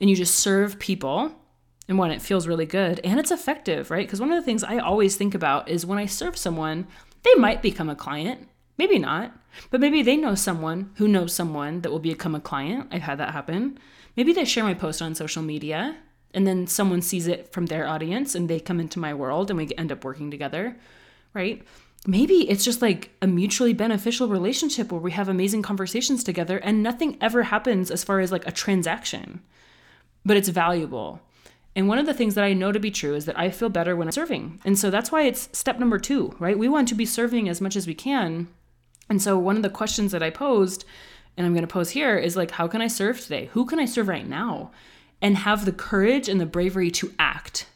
and 0.00 0.10
you 0.10 0.16
just 0.16 0.36
serve 0.36 0.78
people 0.78 1.32
and 1.88 1.98
one, 1.98 2.10
it 2.10 2.22
feels 2.22 2.46
really 2.46 2.66
good 2.66 3.00
and 3.02 3.18
it's 3.18 3.30
effective, 3.30 3.90
right? 3.90 4.06
Because 4.06 4.20
one 4.20 4.30
of 4.30 4.36
the 4.36 4.44
things 4.44 4.62
I 4.62 4.78
always 4.78 5.16
think 5.16 5.34
about 5.34 5.68
is 5.68 5.86
when 5.86 5.98
I 5.98 6.06
serve 6.06 6.36
someone, 6.36 6.86
they 7.22 7.34
might 7.34 7.62
become 7.62 7.88
a 7.88 7.96
client, 7.96 8.46
maybe 8.76 8.98
not, 8.98 9.32
but 9.70 9.80
maybe 9.80 10.02
they 10.02 10.16
know 10.16 10.34
someone 10.34 10.90
who 10.96 11.08
knows 11.08 11.34
someone 11.34 11.80
that 11.80 11.90
will 11.90 11.98
become 11.98 12.34
a 12.34 12.40
client. 12.40 12.88
I've 12.92 13.02
had 13.02 13.18
that 13.18 13.32
happen. 13.32 13.78
Maybe 14.16 14.32
they 14.32 14.44
share 14.44 14.64
my 14.64 14.74
post 14.74 15.00
on 15.00 15.14
social 15.14 15.42
media 15.42 15.96
and 16.34 16.46
then 16.46 16.66
someone 16.66 17.00
sees 17.00 17.26
it 17.26 17.52
from 17.52 17.66
their 17.66 17.88
audience 17.88 18.34
and 18.34 18.48
they 18.48 18.60
come 18.60 18.80
into 18.80 18.98
my 18.98 19.14
world 19.14 19.50
and 19.50 19.56
we 19.56 19.70
end 19.78 19.90
up 19.90 20.04
working 20.04 20.30
together, 20.30 20.76
right? 21.32 21.66
Maybe 22.06 22.48
it's 22.48 22.64
just 22.64 22.82
like 22.82 23.10
a 23.22 23.26
mutually 23.26 23.72
beneficial 23.72 24.28
relationship 24.28 24.92
where 24.92 25.00
we 25.00 25.12
have 25.12 25.28
amazing 25.28 25.62
conversations 25.62 26.22
together 26.22 26.58
and 26.58 26.82
nothing 26.82 27.16
ever 27.20 27.44
happens 27.44 27.90
as 27.90 28.04
far 28.04 28.20
as 28.20 28.30
like 28.30 28.46
a 28.46 28.52
transaction, 28.52 29.40
but 30.24 30.36
it's 30.36 30.50
valuable 30.50 31.22
and 31.78 31.86
one 31.86 32.00
of 32.00 32.06
the 32.06 32.12
things 32.12 32.34
that 32.34 32.42
I 32.42 32.54
know 32.54 32.72
to 32.72 32.80
be 32.80 32.90
true 32.90 33.14
is 33.14 33.24
that 33.26 33.38
I 33.38 33.50
feel 33.50 33.68
better 33.68 33.94
when 33.94 34.08
I'm 34.08 34.12
serving. 34.12 34.60
And 34.64 34.76
so 34.76 34.90
that's 34.90 35.12
why 35.12 35.22
it's 35.22 35.48
step 35.56 35.78
number 35.78 36.00
two, 36.00 36.34
right? 36.40 36.58
We 36.58 36.68
want 36.68 36.88
to 36.88 36.96
be 36.96 37.06
serving 37.06 37.48
as 37.48 37.60
much 37.60 37.76
as 37.76 37.86
we 37.86 37.94
can. 37.94 38.48
And 39.08 39.22
so 39.22 39.38
one 39.38 39.54
of 39.54 39.62
the 39.62 39.70
questions 39.70 40.10
that 40.10 40.20
I 40.20 40.28
posed, 40.28 40.84
and 41.36 41.46
I'm 41.46 41.52
going 41.52 41.62
to 41.62 41.72
pose 41.72 41.90
here, 41.90 42.18
is 42.18 42.36
like, 42.36 42.50
how 42.50 42.66
can 42.66 42.82
I 42.82 42.88
serve 42.88 43.20
today? 43.20 43.48
Who 43.52 43.64
can 43.64 43.78
I 43.78 43.84
serve 43.84 44.08
right 44.08 44.26
now? 44.26 44.72
And 45.22 45.36
have 45.36 45.64
the 45.64 45.70
courage 45.70 46.28
and 46.28 46.40
the 46.40 46.46
bravery 46.46 46.90
to 46.90 47.14
act. 47.16 47.68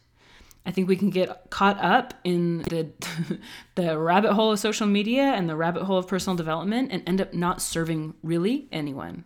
I 0.66 0.72
think 0.72 0.88
we 0.88 0.96
can 0.96 1.10
get 1.10 1.48
caught 1.50 1.78
up 1.78 2.12
in 2.24 2.62
the 2.62 2.90
the 3.76 3.96
rabbit 3.96 4.32
hole 4.32 4.50
of 4.50 4.58
social 4.58 4.88
media 4.88 5.22
and 5.22 5.48
the 5.48 5.54
rabbit 5.54 5.84
hole 5.84 5.98
of 5.98 6.08
personal 6.08 6.36
development 6.36 6.90
and 6.90 7.08
end 7.08 7.20
up 7.20 7.34
not 7.34 7.62
serving 7.62 8.14
really 8.24 8.66
anyone. 8.72 9.22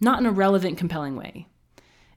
Not 0.00 0.18
in 0.18 0.26
a 0.26 0.32
relevant, 0.32 0.78
compelling 0.78 1.14
way. 1.14 1.46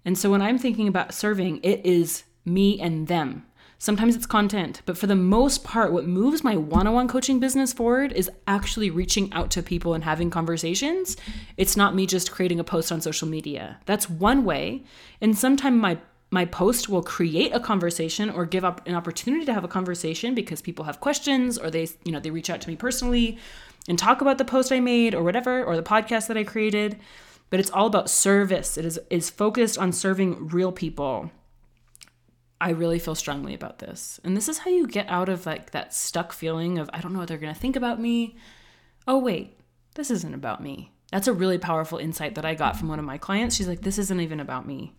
And 0.06 0.18
so 0.18 0.30
when 0.32 0.42
I'm 0.42 0.58
thinking 0.58 0.88
about 0.88 1.14
serving, 1.14 1.60
it 1.64 1.86
is 1.86 2.24
me 2.46 2.80
and 2.80 3.08
them. 3.08 3.46
Sometimes 3.78 4.16
it's 4.16 4.26
content, 4.26 4.82
but 4.86 4.98
for 4.98 5.08
the 5.08 5.16
most 5.16 5.66
part, 5.66 5.92
what 5.92 6.08
moves 6.08 6.42
my 6.42 6.56
one 6.56 6.88
on 6.88 6.94
one 6.94 7.10
coaching 7.10 7.42
business 7.42 7.74
forward 7.74 8.14
is 8.14 8.32
actually 8.48 8.90
reaching 8.90 9.32
out 9.34 9.52
to 9.52 9.62
people 9.62 9.94
and 9.94 10.06
having 10.06 10.30
conversations. 10.30 11.18
It's 11.58 11.76
not 11.76 11.94
me 11.94 12.06
just 12.06 12.32
creating 12.32 12.62
a 12.62 12.64
post 12.64 12.94
on 12.94 13.02
social 13.02 13.28
media. 13.28 13.82
That's 13.86 14.10
one 14.10 14.46
way. 14.46 14.84
And 15.20 15.38
sometimes 15.38 15.82
my 15.82 15.98
my 16.32 16.46
post 16.46 16.90
will 16.90 17.04
create 17.04 17.54
a 17.54 17.60
conversation 17.60 18.30
or 18.30 18.46
give 18.46 18.66
up 18.66 18.88
an 18.88 18.96
opportunity 18.96 19.46
to 19.46 19.54
have 19.54 19.64
a 19.64 19.68
conversation 19.68 20.34
because 20.34 20.62
people 20.62 20.86
have 20.86 21.00
questions 21.00 21.58
or 21.58 21.70
they 21.70 21.88
you 22.06 22.12
know 22.12 22.20
they 22.20 22.32
reach 22.32 22.50
out 22.50 22.62
to 22.62 22.70
me 22.70 22.76
personally 22.76 23.38
and 23.88 24.00
talk 24.00 24.22
about 24.22 24.38
the 24.38 24.46
post 24.46 24.72
I 24.72 24.80
made 24.80 25.14
or 25.14 25.22
whatever 25.24 25.64
or 25.64 25.76
the 25.76 25.84
podcast 25.84 26.28
that 26.28 26.38
I 26.38 26.44
created 26.44 27.00
but 27.50 27.60
it's 27.60 27.72
all 27.72 27.88
about 27.88 28.10
service. 28.10 28.78
It 28.78 28.86
is 28.86 29.00
is 29.10 29.30
focused 29.30 29.78
on 29.78 29.92
serving 29.92 30.48
real 30.48 30.72
people. 30.72 31.32
I 32.60 32.70
really 32.70 33.00
feel 33.00 33.16
strongly 33.16 33.54
about 33.54 33.80
this. 33.80 34.20
And 34.24 34.38
this 34.38 34.48
is 34.48 34.60
how 34.60 34.72
you 34.72 34.88
get 34.88 35.10
out 35.10 35.30
of 35.30 35.46
like 35.46 35.72
that 35.72 35.94
stuck 35.94 36.32
feeling 36.32 36.80
of 36.80 36.90
I 36.94 37.02
don't 37.02 37.14
know 37.14 37.20
what 37.20 37.28
they're 37.28 37.38
going 37.38 37.54
to 37.54 37.60
think 37.60 37.76
about 37.76 38.00
me. 38.00 38.38
Oh 39.08 39.20
wait, 39.20 39.60
this 39.96 40.10
isn't 40.10 40.34
about 40.34 40.64
me. 40.64 40.94
That's 41.12 41.28
a 41.28 41.34
really 41.34 41.58
powerful 41.58 41.98
insight 41.98 42.36
that 42.36 42.46
I 42.46 42.56
got 42.56 42.78
from 42.78 42.88
one 42.88 43.00
of 43.00 43.06
my 43.06 43.18
clients. 43.18 43.56
She's 43.56 43.68
like 43.68 43.82
this 43.82 44.00
isn't 44.00 44.22
even 44.22 44.40
about 44.40 44.66
me. 44.66 44.94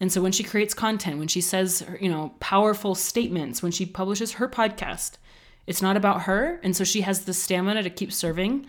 And 0.00 0.10
so 0.10 0.20
when 0.20 0.32
she 0.32 0.42
creates 0.42 0.74
content, 0.74 1.18
when 1.18 1.28
she 1.28 1.40
says, 1.40 1.86
you 2.00 2.08
know, 2.08 2.34
powerful 2.40 2.94
statements, 2.94 3.62
when 3.62 3.72
she 3.72 3.86
publishes 3.86 4.32
her 4.32 4.48
podcast, 4.48 5.18
it's 5.66 5.82
not 5.82 5.96
about 5.96 6.22
her. 6.22 6.60
And 6.62 6.76
so 6.76 6.84
she 6.84 7.02
has 7.02 7.24
the 7.24 7.34
stamina 7.34 7.82
to 7.82 7.90
keep 7.90 8.12
serving 8.12 8.66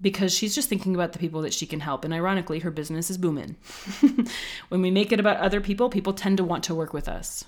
because 0.00 0.34
she's 0.34 0.54
just 0.54 0.68
thinking 0.68 0.94
about 0.94 1.12
the 1.12 1.18
people 1.18 1.42
that 1.42 1.54
she 1.54 1.66
can 1.66 1.80
help. 1.80 2.04
And 2.04 2.12
ironically, 2.12 2.60
her 2.60 2.70
business 2.70 3.10
is 3.10 3.18
booming. 3.18 3.56
when 4.68 4.82
we 4.82 4.90
make 4.90 5.12
it 5.12 5.20
about 5.20 5.38
other 5.38 5.60
people, 5.60 5.88
people 5.88 6.12
tend 6.12 6.36
to 6.36 6.44
want 6.44 6.64
to 6.64 6.74
work 6.74 6.92
with 6.92 7.08
us 7.08 7.44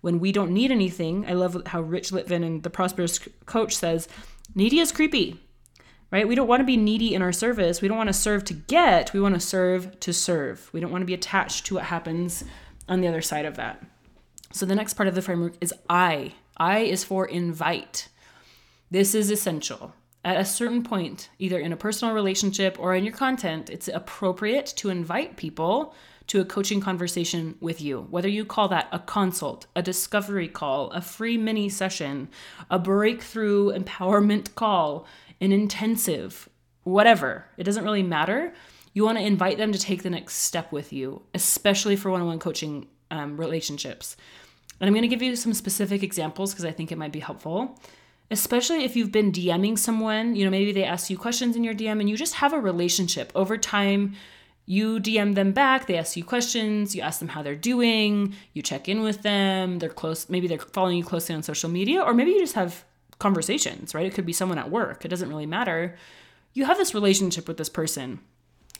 when 0.00 0.20
we 0.20 0.32
don't 0.32 0.52
need 0.52 0.70
anything. 0.70 1.26
I 1.26 1.32
love 1.32 1.60
how 1.66 1.80
Rich 1.80 2.10
Litvin 2.10 2.44
and 2.44 2.62
the 2.62 2.70
Prosperous 2.70 3.18
Coach 3.46 3.76
says, 3.76 4.08
needy 4.54 4.78
is 4.78 4.92
creepy, 4.92 5.40
right? 6.10 6.28
We 6.28 6.34
don't 6.34 6.48
want 6.48 6.60
to 6.60 6.66
be 6.66 6.76
needy 6.76 7.14
in 7.14 7.22
our 7.22 7.32
service. 7.32 7.82
We 7.82 7.88
don't 7.88 7.96
want 7.96 8.08
to 8.08 8.14
serve 8.14 8.44
to 8.44 8.54
get, 8.54 9.12
we 9.12 9.20
want 9.20 9.34
to 9.34 9.40
serve 9.40 9.98
to 10.00 10.12
serve. 10.12 10.70
We 10.72 10.80
don't 10.80 10.92
want 10.92 11.02
to 11.02 11.06
be 11.06 11.14
attached 11.14 11.66
to 11.66 11.74
what 11.74 11.84
happens 11.84 12.44
on 12.88 13.00
the 13.00 13.08
other 13.08 13.22
side 13.22 13.44
of 13.44 13.56
that. 13.56 13.82
So 14.52 14.64
the 14.64 14.74
next 14.74 14.94
part 14.94 15.08
of 15.08 15.14
the 15.14 15.22
framework 15.22 15.54
is 15.60 15.74
I. 15.90 16.34
I 16.56 16.80
is 16.80 17.04
for 17.04 17.26
invite. 17.26 18.08
This 18.90 19.14
is 19.14 19.30
essential. 19.30 19.92
At 20.24 20.36
a 20.36 20.44
certain 20.44 20.82
point, 20.82 21.30
either 21.38 21.58
in 21.58 21.72
a 21.72 21.76
personal 21.76 22.14
relationship 22.14 22.76
or 22.78 22.94
in 22.94 23.04
your 23.04 23.14
content, 23.14 23.70
it's 23.70 23.88
appropriate 23.88 24.66
to 24.76 24.90
invite 24.90 25.36
people 25.36 25.94
to 26.26 26.40
a 26.40 26.44
coaching 26.44 26.80
conversation 26.80 27.56
with 27.60 27.80
you. 27.80 28.06
Whether 28.10 28.28
you 28.28 28.44
call 28.44 28.68
that 28.68 28.88
a 28.92 28.98
consult, 28.98 29.66
a 29.74 29.82
discovery 29.82 30.48
call, 30.48 30.90
a 30.90 31.00
free 31.00 31.38
mini 31.38 31.68
session, 31.68 32.28
a 32.70 32.78
breakthrough 32.78 33.72
empowerment 33.72 34.54
call, 34.54 35.06
an 35.40 35.52
intensive, 35.52 36.48
whatever, 36.82 37.46
it 37.56 37.64
doesn't 37.64 37.84
really 37.84 38.02
matter. 38.02 38.52
You 38.92 39.04
want 39.04 39.18
to 39.18 39.24
invite 39.24 39.56
them 39.56 39.72
to 39.72 39.78
take 39.78 40.02
the 40.02 40.10
next 40.10 40.36
step 40.36 40.72
with 40.72 40.92
you, 40.92 41.22
especially 41.32 41.96
for 41.96 42.10
one 42.10 42.20
on 42.20 42.26
one 42.26 42.38
coaching 42.38 42.88
um, 43.10 43.38
relationships. 43.38 44.16
And 44.80 44.88
I'm 44.88 44.94
going 44.94 45.02
to 45.02 45.08
give 45.08 45.22
you 45.22 45.34
some 45.36 45.54
specific 45.54 46.02
examples 46.02 46.52
because 46.52 46.64
I 46.64 46.72
think 46.72 46.92
it 46.92 46.98
might 46.98 47.12
be 47.12 47.20
helpful 47.20 47.80
especially 48.30 48.84
if 48.84 48.96
you've 48.96 49.12
been 49.12 49.32
DMing 49.32 49.78
someone, 49.78 50.36
you 50.36 50.44
know, 50.44 50.50
maybe 50.50 50.72
they 50.72 50.84
ask 50.84 51.10
you 51.10 51.16
questions 51.16 51.56
in 51.56 51.64
your 51.64 51.74
DM 51.74 52.00
and 52.00 52.08
you 52.08 52.16
just 52.16 52.34
have 52.34 52.52
a 52.52 52.60
relationship 52.60 53.32
over 53.34 53.56
time 53.56 54.14
you 54.68 55.00
DM 55.00 55.34
them 55.34 55.52
back, 55.52 55.86
they 55.86 55.96
ask 55.96 56.14
you 56.14 56.22
questions, 56.22 56.94
you 56.94 57.00
ask 57.00 57.20
them 57.20 57.28
how 57.28 57.42
they're 57.42 57.56
doing, 57.56 58.34
you 58.52 58.60
check 58.60 58.86
in 58.86 59.00
with 59.00 59.22
them, 59.22 59.78
they're 59.78 59.88
close, 59.88 60.28
maybe 60.28 60.46
they're 60.46 60.58
following 60.58 60.98
you 60.98 61.04
closely 61.04 61.34
on 61.34 61.42
social 61.42 61.70
media, 61.70 62.02
or 62.02 62.12
maybe 62.12 62.32
you 62.32 62.38
just 62.38 62.54
have 62.54 62.84
conversations, 63.18 63.94
right? 63.94 64.04
It 64.04 64.12
could 64.12 64.26
be 64.26 64.34
someone 64.34 64.58
at 64.58 64.70
work, 64.70 65.06
it 65.06 65.08
doesn't 65.08 65.30
really 65.30 65.46
matter. 65.46 65.96
You 66.52 66.66
have 66.66 66.76
this 66.76 66.92
relationship 66.92 67.48
with 67.48 67.56
this 67.56 67.70
person. 67.70 68.20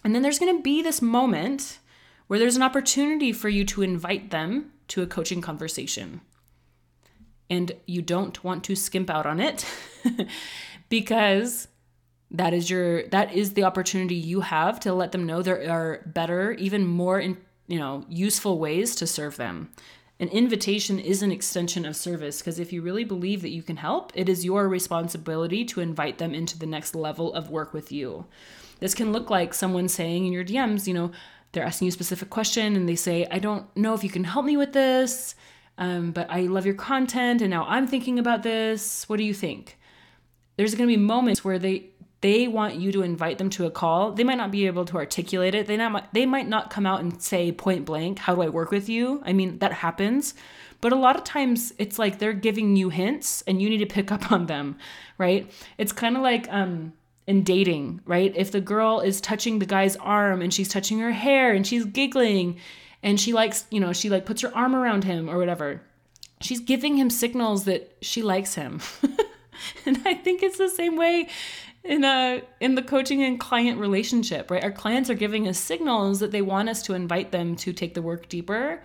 And 0.05 0.15
then 0.15 0.21
there's 0.21 0.39
gonna 0.39 0.61
be 0.61 0.83
this 0.83 1.01
moment 1.01 1.79
where 2.27 2.39
there's 2.39 2.57
an 2.57 2.63
opportunity 2.63 3.33
for 3.33 3.49
you 3.49 3.65
to 3.65 3.81
invite 3.81 4.31
them 4.31 4.73
to 4.89 5.01
a 5.01 5.07
coaching 5.07 5.41
conversation. 5.41 6.21
And 7.51 7.73
you 7.87 8.03
don't 8.03 8.43
want 8.45 8.65
to 8.65 8.77
skimp 8.77 9.09
out 9.09 9.27
on 9.27 9.41
it 9.41 9.65
because 10.89 11.69
that 12.31 12.53
is 12.53 12.69
your 12.69 13.07
that 13.09 13.33
is 13.33 13.55
the 13.55 13.65
opportunity 13.65 14.15
you 14.15 14.43
have 14.43 14.79
to 14.81 14.93
let 14.93 15.13
them 15.13 15.27
know 15.27 15.43
there 15.43 15.71
are 15.71 16.03
better 16.07 16.53
even 16.53 16.87
more 16.87 17.19
in, 17.19 17.39
you 17.67 17.79
know 17.79 18.05
useful 18.09 18.59
ways 18.59 18.95
to 18.97 19.07
serve 19.07 19.37
them. 19.37 19.71
An 20.21 20.29
invitation 20.29 20.99
is 20.99 21.23
an 21.23 21.31
extension 21.31 21.87
of 21.87 21.97
service 21.97 22.41
because 22.41 22.59
if 22.59 22.73
you 22.73 22.83
really 22.83 23.05
believe 23.05 23.41
that 23.43 23.51
you 23.51 23.63
can 23.63 23.77
help 23.77 24.13
it 24.15 24.29
is 24.29 24.45
your 24.45 24.69
responsibility 24.69 25.65
to 25.67 25.81
invite 25.81 26.19
them 26.19 26.35
into 26.35 26.59
the 26.59 26.67
next 26.67 26.95
level 26.95 27.33
of 27.33 27.51
work 27.51 27.73
with 27.73 27.93
you. 27.93 28.27
This 28.81 28.95
can 28.95 29.13
look 29.13 29.31
like 29.31 29.55
someone 29.55 29.89
saying 29.89 30.27
in 30.27 30.33
your 30.33 30.45
dms 30.45 30.87
you 30.87 30.95
know 30.95 31.11
they're 31.53 31.65
asking 31.65 31.87
you 31.87 31.91
a 31.91 31.93
specific 31.93 32.29
question 32.29 32.77
and 32.77 32.89
they 32.89 32.95
say 32.95 33.27
i 33.31 33.39
don't 33.39 33.75
know 33.77 33.95
if 33.95 34.05
you 34.05 34.11
can 34.11 34.25
help 34.25 34.45
me 34.45 34.57
with 34.57 34.73
this 34.73 35.35
um, 35.79 36.13
but 36.13 36.31
i 36.31 36.43
love 36.43 36.67
your 36.67 36.75
content 36.75 37.41
and 37.41 37.51
now 37.51 37.65
i'm 37.69 37.87
thinking 37.87 38.19
about 38.19 38.43
this 38.43 39.09
what 39.09 39.17
do 39.17 39.25
you 39.25 39.35
think 39.35 39.79
there's 40.57 40.75
going 40.75 40.89
to 40.89 40.95
be 40.95 41.01
moments 41.01 41.45
where 41.45 41.59
they 41.59 41.91
they 42.21 42.49
want 42.49 42.75
you 42.75 42.91
to 42.93 43.03
invite 43.03 43.39
them 43.39 43.49
to 43.51 43.67
a 43.67 43.71
call. 43.71 44.13
They 44.13 44.25
might 44.25 44.39
not 44.39 44.51
be 44.51 44.67
able 44.67 44.85
to 44.87 44.97
articulate 44.97 45.55
it. 45.55 45.67
They 45.67 45.77
not 45.77 46.13
they 46.13 46.27
might 46.27 46.49
not 46.49 46.71
come 46.71 46.85
out 46.85 47.01
and 47.01 47.23
say 47.23 47.53
point 47.53 47.85
blank, 47.85 48.19
"How 48.19 48.35
do 48.35 48.43
I 48.43 48.49
work 48.49 48.71
with 48.71 48.89
you?" 48.89 49.23
I 49.25 49.33
mean, 49.33 49.59
that 49.61 49.73
happens. 49.73 50.35
But 50.81 50.93
a 50.93 50.97
lot 50.97 51.17
of 51.17 51.25
times 51.25 51.73
it's 51.79 51.99
like 51.99 52.19
they're 52.19 52.33
giving 52.33 52.77
you 52.77 52.89
hints 52.89 53.43
and 53.47 53.61
you 53.63 53.69
need 53.69 53.79
to 53.79 53.87
pick 53.87 54.13
up 54.13 54.33
on 54.33 54.47
them, 54.47 54.79
right? 55.17 55.51
It's 55.77 55.93
kind 55.93 56.17
of 56.17 56.23
like 56.23 56.49
um 56.51 56.93
in 57.27 57.45
dating, 57.45 58.01
right? 58.05 58.33
If 58.35 58.51
the 58.51 58.61
girl 58.61 59.01
is 59.01 59.21
touching 59.21 59.59
the 59.59 59.67
guy's 59.67 59.97
arm 59.97 60.43
and 60.43 60.53
she's 60.53 60.69
touching 60.69 60.99
her 61.01 61.13
hair 61.13 61.53
and 61.53 61.67
she's 61.67 61.85
giggling 61.85 62.59
and 63.03 63.21
she 63.21 63.33
likes, 63.33 63.65
you 63.71 63.81
know, 63.81 63.93
she 63.93 64.11
like 64.11 64.27
puts 64.27 64.43
her 64.43 64.55
arm 64.57 64.75
around 64.75 65.05
him 65.05 65.29
or 65.29 65.39
whatever. 65.39 65.83
She's 66.41 66.61
giving 66.61 66.97
him 66.97 67.11
signals 67.11 67.65
that 67.65 67.97
she 68.01 68.23
likes 68.23 68.55
him. 68.55 68.81
and 69.87 70.01
I 70.05 70.15
think 70.15 70.43
it's 70.43 70.59
the 70.59 70.69
same 70.69 70.97
way 70.97 71.29
in 71.85 72.05
a 72.05 72.43
in 72.61 72.75
the 72.75 72.83
coaching 72.83 73.23
and 73.23 73.39
client 73.41 73.79
relationship, 73.79 74.51
right? 74.51 74.63
Our 74.63 74.73
clients 74.73 75.11
are 75.11 75.15
giving 75.15 75.49
us 75.49 75.59
signals 75.59 76.21
that 76.21 76.33
they 76.33 76.43
want 76.43 76.69
us 76.69 76.83
to 76.85 76.95
invite 76.95 77.33
them 77.33 77.57
to 77.57 77.73
take 77.73 77.95
the 77.95 78.03
work 78.03 78.29
deeper. 78.29 78.83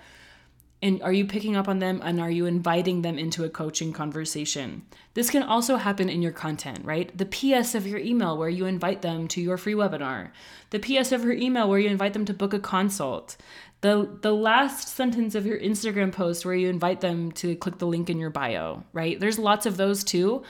And 0.82 1.01
are 1.01 1.13
you 1.13 1.25
picking 1.25 1.55
up 1.55 1.70
on 1.70 1.79
them 1.79 2.01
and 2.03 2.20
are 2.20 2.29
you 2.29 2.46
inviting 2.46 3.03
them 3.03 3.17
into 3.17 3.46
a 3.46 3.50
coaching 3.50 3.93
conversation? 3.93 4.82
This 5.13 5.29
can 5.29 5.41
also 5.41 5.77
happen 5.77 6.10
in 6.10 6.22
your 6.22 6.34
content, 6.34 6.84
right? 6.84 7.17
The 7.17 7.25
PS 7.25 7.74
of 7.74 7.88
your 7.88 8.00
email 8.00 8.38
where 8.38 8.50
you 8.50 8.65
invite 8.65 9.01
them 9.01 9.29
to 9.29 9.39
your 9.39 9.55
free 9.55 9.75
webinar. 9.75 10.32
The 10.72 10.79
PS 10.79 11.13
of 11.13 11.24
your 11.24 11.34
email 11.34 11.70
where 11.70 11.79
you 11.79 11.88
invite 11.88 12.12
them 12.12 12.25
to 12.25 12.34
book 12.34 12.53
a 12.53 12.60
consult. 12.60 13.38
The 13.83 14.09
the 14.21 14.33
last 14.33 14.87
sentence 14.87 15.35
of 15.35 15.45
your 15.45 15.59
Instagram 15.59 16.11
post 16.11 16.45
where 16.45 16.55
you 16.55 16.69
invite 16.69 17.01
them 17.01 17.31
to 17.33 17.55
click 17.55 17.77
the 17.77 17.87
link 17.87 18.09
in 18.09 18.17
your 18.17 18.29
bio, 18.29 18.83
right? 18.93 19.19
There's 19.19 19.37
lots 19.37 19.65
of 19.65 19.77
those 19.77 20.03
too 20.03 20.43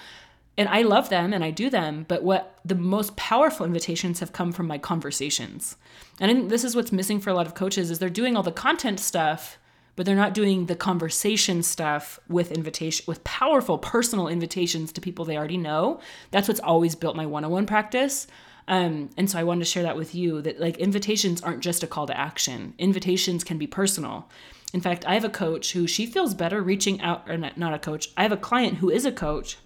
and 0.58 0.70
I 0.70 0.84
love 0.84 1.10
them 1.10 1.34
and 1.34 1.44
I 1.44 1.52
do 1.52 1.70
them, 1.70 2.06
but 2.08 2.24
what 2.24 2.60
the 2.64 2.76
most 2.76 3.16
powerful 3.16 3.66
invitations 3.66 4.20
have 4.20 4.34
come 4.34 4.52
from 4.52 4.68
my 4.68 4.78
conversations. 4.78 5.78
And 6.20 6.30
I 6.30 6.34
think 6.34 6.50
this 6.50 6.64
is 6.64 6.76
what's 6.76 6.92
missing 6.92 7.20
for 7.20 7.32
a 7.32 7.34
lot 7.34 7.48
of 7.48 7.56
coaches 7.56 7.90
is 7.90 8.00
they're 8.00 8.10
doing 8.10 8.38
all 8.38 8.44
the 8.44 8.52
content 8.52 9.00
stuff, 9.00 9.58
but 9.96 10.06
they're 10.06 10.16
not 10.16 10.36
doing 10.36 10.68
the 10.68 10.76
conversation 10.76 11.64
stuff 11.64 12.20
with 12.28 12.52
invitation 12.52 13.04
with 13.08 13.24
powerful 13.24 13.80
personal 13.80 14.28
invitations 14.28 14.92
to 14.92 15.02
people 15.02 15.26
they 15.26 15.38
already 15.38 15.58
know. 15.58 16.00
That's 16.30 16.48
what's 16.48 16.60
always 16.60 16.96
built 16.96 17.16
my 17.16 17.26
one-on-one 17.26 17.66
practice. 17.66 18.28
Um, 18.68 19.10
and 19.18 19.30
so 19.30 19.38
I 19.40 19.44
wanted 19.44 19.66
to 19.66 19.72
share 19.72 19.84
that 19.84 19.98
with 19.98 20.16
you 20.16 20.42
that 20.42 20.60
like 20.60 20.78
invitations 20.78 21.42
aren't 21.42 21.62
just 21.62 21.84
a 21.84 21.88
call 21.88 22.08
to 22.08 22.18
action. 22.18 22.74
Invitations 22.78 23.44
can 23.44 23.58
be 23.58 23.68
personal. 23.68 24.30
In 24.74 24.82
fact, 24.82 25.06
I 25.06 25.14
have 25.14 25.26
a 25.26 25.30
coach 25.30 25.74
who 25.74 25.86
she 25.86 26.06
feels 26.06 26.34
better 26.34 26.62
reaching 26.62 27.02
out, 27.02 27.30
or 27.30 27.38
not, 27.38 27.58
not 27.58 27.74
a 27.74 27.80
coach. 27.80 28.10
I 28.18 28.24
have 28.24 28.32
a 28.32 28.38
client 28.38 28.78
who 28.78 28.90
is 28.90 29.06
a 29.06 29.12
coach 29.12 29.58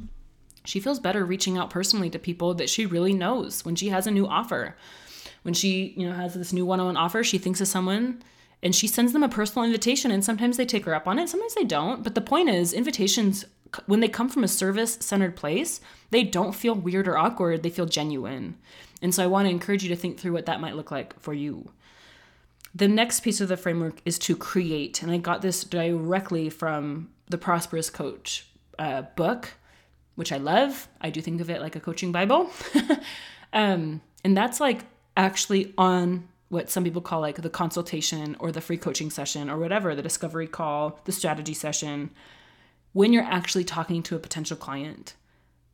she 0.67 0.81
feels 0.81 0.99
better 0.99 1.25
reaching 1.25 1.57
out 1.57 1.69
personally 1.69 2.09
to 2.09 2.19
people 2.19 2.53
that 2.55 2.69
she 2.69 2.85
really 2.85 3.13
knows 3.13 3.63
when 3.63 3.75
she 3.75 3.89
has 3.89 4.05
a 4.05 4.11
new 4.11 4.27
offer. 4.27 4.75
When 5.43 5.53
she, 5.53 5.93
you 5.95 6.07
know, 6.07 6.13
has 6.13 6.33
this 6.33 6.51
new 6.51 6.65
one-on-one 6.65 6.97
offer, 6.97 7.23
she 7.23 7.37
thinks 7.37 7.61
of 7.61 7.69
someone 7.69 8.21
and 8.61 8.75
she 8.75 8.87
sends 8.87 9.13
them 9.13 9.23
a 9.23 9.29
personal 9.29 9.65
invitation 9.65 10.11
and 10.11 10.25
sometimes 10.25 10.57
they 10.57 10.65
take 10.65 10.83
her 10.83 10.93
up 10.93 11.07
on 11.07 11.19
it, 11.19 11.29
sometimes 11.29 11.55
they 11.55 11.63
don't. 11.63 12.03
But 12.03 12.15
the 12.15 12.21
point 12.21 12.49
is, 12.49 12.73
invitations 12.73 13.45
when 13.85 14.01
they 14.01 14.09
come 14.09 14.27
from 14.27 14.43
a 14.43 14.47
service-centered 14.47 15.35
place, 15.35 15.79
they 16.09 16.23
don't 16.23 16.55
feel 16.55 16.73
weird 16.73 17.07
or 17.07 17.17
awkward, 17.17 17.63
they 17.63 17.69
feel 17.69 17.85
genuine. 17.85 18.57
And 19.01 19.13
so 19.13 19.23
I 19.23 19.27
want 19.27 19.45
to 19.45 19.51
encourage 19.51 19.83
you 19.83 19.89
to 19.89 19.95
think 19.95 20.19
through 20.19 20.33
what 20.33 20.47
that 20.47 20.59
might 20.59 20.75
look 20.75 20.91
like 20.91 21.19
for 21.19 21.33
you. 21.33 21.71
The 22.73 22.87
next 22.87 23.21
piece 23.21 23.41
of 23.41 23.47
the 23.47 23.57
framework 23.57 24.01
is 24.05 24.19
to 24.19 24.35
create, 24.35 25.01
and 25.01 25.11
I 25.11 25.17
got 25.17 25.41
this 25.41 25.63
directly 25.63 26.49
from 26.49 27.09
the 27.29 27.37
Prosperous 27.37 27.89
Coach 27.89 28.47
uh, 28.77 29.03
book 29.15 29.53
which 30.17 30.31
I 30.31 30.37
love. 30.37 30.87
I 30.99 31.11
do 31.11 31.21
think 31.21 31.41
of 31.41 31.49
it 31.51 31.61
like 31.61 31.75
a 31.75 31.79
coaching 31.79 32.11
Bible. 32.11 32.49
um, 33.53 34.01
and 34.23 34.35
that's 34.35 34.59
like 34.59 34.83
actually 35.15 35.75
on 35.77 36.27
what 36.49 36.71
some 36.71 36.83
people 36.83 37.03
call 37.03 37.21
like 37.21 37.39
the 37.39 37.51
consultation 37.51 38.35
or 38.39 38.51
the 38.51 38.59
free 38.59 38.77
coaching 38.77 39.11
session 39.11 39.47
or 39.47 39.59
whatever, 39.59 39.93
the 39.93 40.01
discovery 40.01 40.47
call, 40.47 40.99
the 41.05 41.11
strategy 41.11 41.53
session. 41.53 42.09
When 42.93 43.13
you're 43.13 43.23
actually 43.23 43.63
talking 43.63 44.01
to 44.03 44.15
a 44.15 44.19
potential 44.19 44.57
client, 44.57 45.13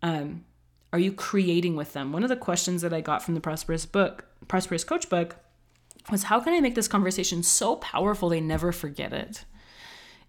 um, 0.02 0.44
are 0.94 1.00
you 1.00 1.12
creating 1.12 1.76
with 1.76 1.92
them? 1.94 2.14
One 2.14 2.24
of 2.24 2.30
the 2.30 2.38
questions 2.38 2.84
that 2.84 2.94
I 2.94 3.02
got 3.02 3.24
from 3.24 3.34
the 3.34 3.42
Prosperous 3.42 3.86
book, 3.86 4.26
Prosperous 4.48 4.84
Coach 4.86 5.10
book, 5.10 5.36
was 6.12 6.24
how 6.24 6.40
can 6.40 6.54
I 6.54 6.60
make 6.60 6.76
this 6.76 6.88
conversation 6.88 7.44
so 7.44 7.78
powerful 7.78 8.30
they 8.30 8.40
never 8.40 8.72
forget 8.72 9.12
it? 9.12 9.44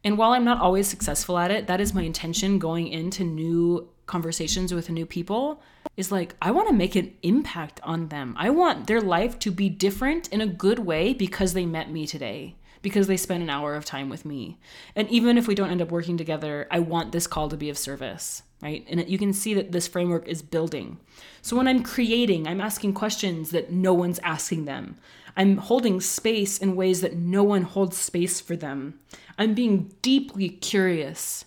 And 0.02 0.16
while 0.16 0.32
I'm 0.32 0.44
not 0.44 0.60
always 0.60 0.88
successful 0.88 1.38
at 1.38 1.50
it, 1.50 1.66
that 1.66 1.80
is 1.80 1.94
my 1.94 2.02
intention 2.02 2.58
going 2.58 2.88
into 2.88 3.24
new 3.24 3.88
conversations 4.06 4.72
with 4.72 4.90
new 4.90 5.06
people 5.06 5.62
is 5.96 6.10
like 6.10 6.34
I 6.42 6.50
want 6.50 6.68
to 6.68 6.74
make 6.74 6.96
an 6.96 7.14
impact 7.22 7.80
on 7.82 8.08
them. 8.08 8.34
I 8.38 8.50
want 8.50 8.86
their 8.86 9.00
life 9.00 9.38
to 9.40 9.50
be 9.50 9.68
different 9.68 10.28
in 10.28 10.40
a 10.40 10.46
good 10.46 10.78
way 10.78 11.14
because 11.14 11.52
they 11.52 11.66
met 11.66 11.90
me 11.90 12.06
today. 12.06 12.56
because 12.84 13.06
they 13.06 13.16
spend 13.16 13.42
an 13.42 13.48
hour 13.48 13.74
of 13.74 13.84
time 13.84 14.10
with 14.10 14.26
me. 14.26 14.58
And 14.94 15.08
even 15.08 15.38
if 15.38 15.48
we 15.48 15.54
don't 15.56 15.70
end 15.70 15.80
up 15.80 15.90
working 15.90 16.18
together, 16.18 16.68
I 16.70 16.80
want 16.80 17.12
this 17.12 17.26
call 17.26 17.48
to 17.48 17.56
be 17.56 17.70
of 17.70 17.78
service, 17.78 18.42
right? 18.64 18.84
And 18.88 19.06
you 19.08 19.18
can 19.18 19.34
see 19.34 19.52
that 19.54 19.72
this 19.72 19.86
framework 19.86 20.26
is 20.26 20.40
building. 20.40 20.98
So 21.42 21.54
when 21.54 21.68
I'm 21.68 21.82
creating, 21.82 22.48
I'm 22.48 22.62
asking 22.62 22.94
questions 22.94 23.50
that 23.50 23.70
no 23.70 23.92
one's 23.92 24.18
asking 24.20 24.64
them. 24.64 24.96
I'm 25.36 25.58
holding 25.58 26.00
space 26.00 26.56
in 26.58 26.74
ways 26.74 27.02
that 27.02 27.14
no 27.14 27.44
one 27.44 27.62
holds 27.62 27.98
space 27.98 28.40
for 28.40 28.56
them. 28.56 29.00
I'm 29.36 29.52
being 29.52 29.92
deeply 30.00 30.48
curious 30.48 31.44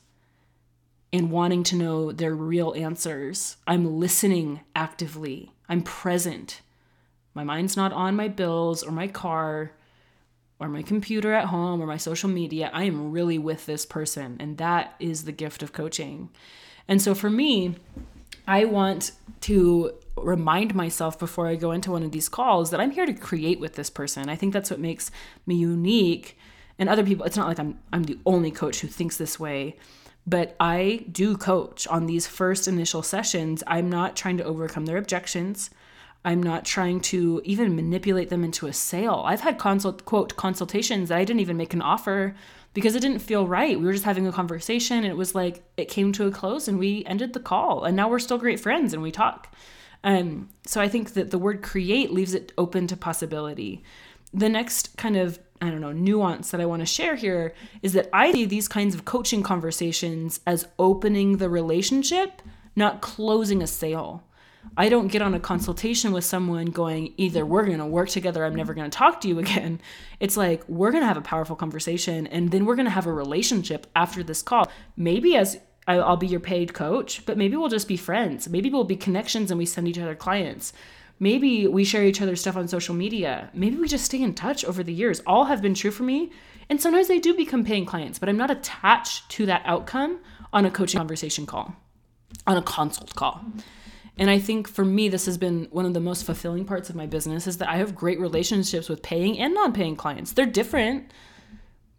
and 1.11 1.31
wanting 1.31 1.63
to 1.63 1.75
know 1.75 2.11
their 2.11 2.35
real 2.35 2.75
answers. 2.77 3.57
I'm 3.65 3.97
listening 3.99 4.59
actively. 4.75 5.53
I'm 5.67 5.81
present. 5.81 6.61
My 7.33 7.43
mind's 7.43 7.75
not 7.75 7.93
on 7.93 8.15
my 8.15 8.27
bills 8.27 8.83
or 8.83 8.91
my 8.91 9.07
car 9.07 9.71
or 10.59 10.67
my 10.67 10.83
computer 10.83 11.33
at 11.33 11.45
home 11.45 11.81
or 11.81 11.87
my 11.87 11.97
social 11.97 12.29
media. 12.29 12.69
I 12.73 12.83
am 12.83 13.11
really 13.11 13.39
with 13.39 13.65
this 13.65 13.85
person. 13.87 14.37
And 14.39 14.57
that 14.59 14.95
is 14.99 15.23
the 15.23 15.31
gift 15.31 15.63
of 15.63 15.73
coaching. 15.73 16.29
And 16.87 17.01
so 17.01 17.13
for 17.13 17.29
me, 17.29 17.75
I 18.47 18.65
want 18.65 19.11
to 19.41 19.93
remind 20.15 20.73
myself 20.73 21.19
before 21.19 21.47
I 21.47 21.55
go 21.55 21.71
into 21.71 21.91
one 21.91 22.03
of 22.03 22.11
these 22.11 22.29
calls 22.29 22.71
that 22.71 22.79
I'm 22.79 22.91
here 22.91 23.05
to 23.05 23.13
create 23.13 23.59
with 23.59 23.75
this 23.75 23.89
person. 23.89 24.29
I 24.29 24.35
think 24.35 24.53
that's 24.53 24.71
what 24.71 24.79
makes 24.79 25.11
me 25.45 25.55
unique. 25.55 26.37
And 26.79 26.89
other 26.89 27.03
people, 27.03 27.25
it's 27.25 27.37
not 27.37 27.47
like 27.47 27.59
I'm 27.59 27.79
I'm 27.91 28.03
the 28.03 28.19
only 28.25 28.51
coach 28.51 28.79
who 28.79 28.87
thinks 28.87 29.17
this 29.17 29.39
way, 29.39 29.75
but 30.25 30.55
I 30.59 31.05
do 31.11 31.37
coach 31.37 31.87
on 31.87 32.05
these 32.05 32.27
first 32.27 32.67
initial 32.67 33.03
sessions. 33.03 33.63
I'm 33.67 33.89
not 33.89 34.15
trying 34.15 34.37
to 34.37 34.43
overcome 34.43 34.85
their 34.85 34.97
objections. 34.97 35.69
I'm 36.25 36.41
not 36.43 36.65
trying 36.65 36.99
to 37.01 37.41
even 37.45 37.75
manipulate 37.75 38.29
them 38.29 38.43
into 38.43 38.67
a 38.67 38.73
sale. 38.73 39.23
I've 39.25 39.41
had 39.41 39.57
consult 39.57 40.05
quote 40.05 40.35
consultations 40.35 41.09
that 41.09 41.17
I 41.17 41.23
didn't 41.23 41.39
even 41.39 41.57
make 41.57 41.73
an 41.73 41.81
offer 41.81 42.35
because 42.77 42.93
it 42.93 42.99
didn't 42.99 43.23
feel 43.23 43.47
right. 43.47 43.79
We 43.79 43.87
were 43.87 43.91
just 43.91 44.05
having 44.05 44.27
a 44.27 44.31
conversation 44.31 44.97
and 44.97 45.07
it 45.07 45.17
was 45.17 45.33
like 45.33 45.63
it 45.77 45.89
came 45.89 46.11
to 46.11 46.27
a 46.27 46.31
close 46.31 46.67
and 46.67 46.77
we 46.77 47.03
ended 47.05 47.33
the 47.33 47.39
call 47.39 47.85
and 47.85 47.97
now 47.97 48.07
we're 48.07 48.19
still 48.19 48.37
great 48.37 48.59
friends 48.59 48.93
and 48.93 49.01
we 49.01 49.11
talk. 49.11 49.51
Um, 50.03 50.49
so 50.63 50.79
I 50.79 50.87
think 50.87 51.13
that 51.13 51.31
the 51.31 51.39
word 51.39 51.63
create 51.63 52.11
leaves 52.11 52.35
it 52.35 52.53
open 52.55 52.85
to 52.85 52.95
possibility. 52.95 53.83
The 54.31 54.47
next 54.47 54.95
kind 54.95 55.17
of 55.17 55.39
I 55.59 55.71
don't 55.71 55.81
know, 55.81 55.91
nuance 55.91 56.51
that 56.51 56.61
I 56.61 56.67
want 56.67 56.83
to 56.83 56.85
share 56.85 57.15
here 57.15 57.55
is 57.81 57.93
that 57.93 58.09
I 58.13 58.31
see 58.31 58.45
these 58.45 58.67
kinds 58.67 58.93
of 58.93 59.05
coaching 59.05 59.41
conversations 59.41 60.39
as 60.45 60.67
opening 60.77 61.37
the 61.37 61.49
relationship, 61.49 62.43
not 62.75 63.01
closing 63.01 63.63
a 63.63 63.67
sale. 63.67 64.23
I 64.75 64.89
don't 64.89 65.07
get 65.07 65.21
on 65.21 65.33
a 65.33 65.39
consultation 65.39 66.11
with 66.11 66.25
someone 66.25 66.65
going, 66.65 67.13
either 67.17 67.45
we're 67.45 67.65
going 67.65 67.79
to 67.79 67.85
work 67.85 68.09
together, 68.09 68.43
I'm 68.43 68.55
never 68.55 68.73
going 68.73 68.89
to 68.89 68.95
talk 68.97 69.21
to 69.21 69.27
you 69.27 69.39
again. 69.39 69.79
It's 70.19 70.35
like, 70.35 70.67
we're 70.67 70.91
going 70.91 71.03
to 71.03 71.07
have 71.07 71.17
a 71.17 71.21
powerful 71.21 71.55
conversation 71.55 72.27
and 72.27 72.51
then 72.51 72.65
we're 72.65 72.75
going 72.75 72.85
to 72.85 72.91
have 72.91 73.07
a 73.07 73.13
relationship 73.13 73.87
after 73.95 74.23
this 74.23 74.41
call. 74.41 74.69
Maybe 74.95 75.35
as 75.35 75.59
I'll 75.87 76.17
be 76.17 76.27
your 76.27 76.41
paid 76.41 76.73
coach, 76.73 77.25
but 77.25 77.37
maybe 77.37 77.55
we'll 77.55 77.69
just 77.69 77.87
be 77.87 77.97
friends. 77.97 78.49
Maybe 78.49 78.69
we'll 78.69 78.83
be 78.83 78.97
connections 78.97 79.51
and 79.51 79.57
we 79.57 79.65
send 79.65 79.87
each 79.87 79.99
other 79.99 80.15
clients. 80.15 80.73
Maybe 81.19 81.65
we 81.65 81.83
share 81.83 82.03
each 82.03 82.21
other's 82.21 82.41
stuff 82.41 82.57
on 82.57 82.67
social 82.67 82.93
media. 82.93 83.49
Maybe 83.53 83.77
we 83.77 83.87
just 83.87 84.05
stay 84.05 84.21
in 84.21 84.35
touch 84.35 84.65
over 84.65 84.83
the 84.83 84.93
years. 84.93 85.21
All 85.25 85.45
have 85.45 85.61
been 85.61 85.73
true 85.73 85.91
for 85.91 86.03
me. 86.03 86.31
And 86.69 86.81
sometimes 86.81 87.07
they 87.07 87.19
do 87.19 87.33
become 87.33 87.63
paying 87.63 87.85
clients, 87.85 88.19
but 88.19 88.27
I'm 88.27 88.37
not 88.37 88.51
attached 88.51 89.29
to 89.29 89.45
that 89.45 89.61
outcome 89.65 90.19
on 90.51 90.65
a 90.65 90.71
coaching 90.71 90.97
conversation 90.97 91.45
call, 91.45 91.75
on 92.45 92.57
a 92.57 92.61
consult 92.61 93.15
call. 93.15 93.41
And 94.19 94.29
I 94.29 94.39
think 94.39 94.67
for 94.67 94.83
me, 94.83 95.09
this 95.09 95.25
has 95.27 95.37
been 95.37 95.67
one 95.71 95.85
of 95.85 95.93
the 95.93 95.99
most 95.99 96.25
fulfilling 96.25 96.65
parts 96.65 96.89
of 96.89 96.95
my 96.95 97.05
business 97.05 97.45
is 97.45 97.57
that 97.57 97.69
I 97.69 97.77
have 97.77 97.95
great 97.95 98.19
relationships 98.19 98.89
with 98.89 99.03
paying 99.03 99.37
and 99.39 99.53
non 99.53 99.73
paying 99.73 99.95
clients. 99.95 100.31
They're 100.31 100.45
different, 100.45 101.11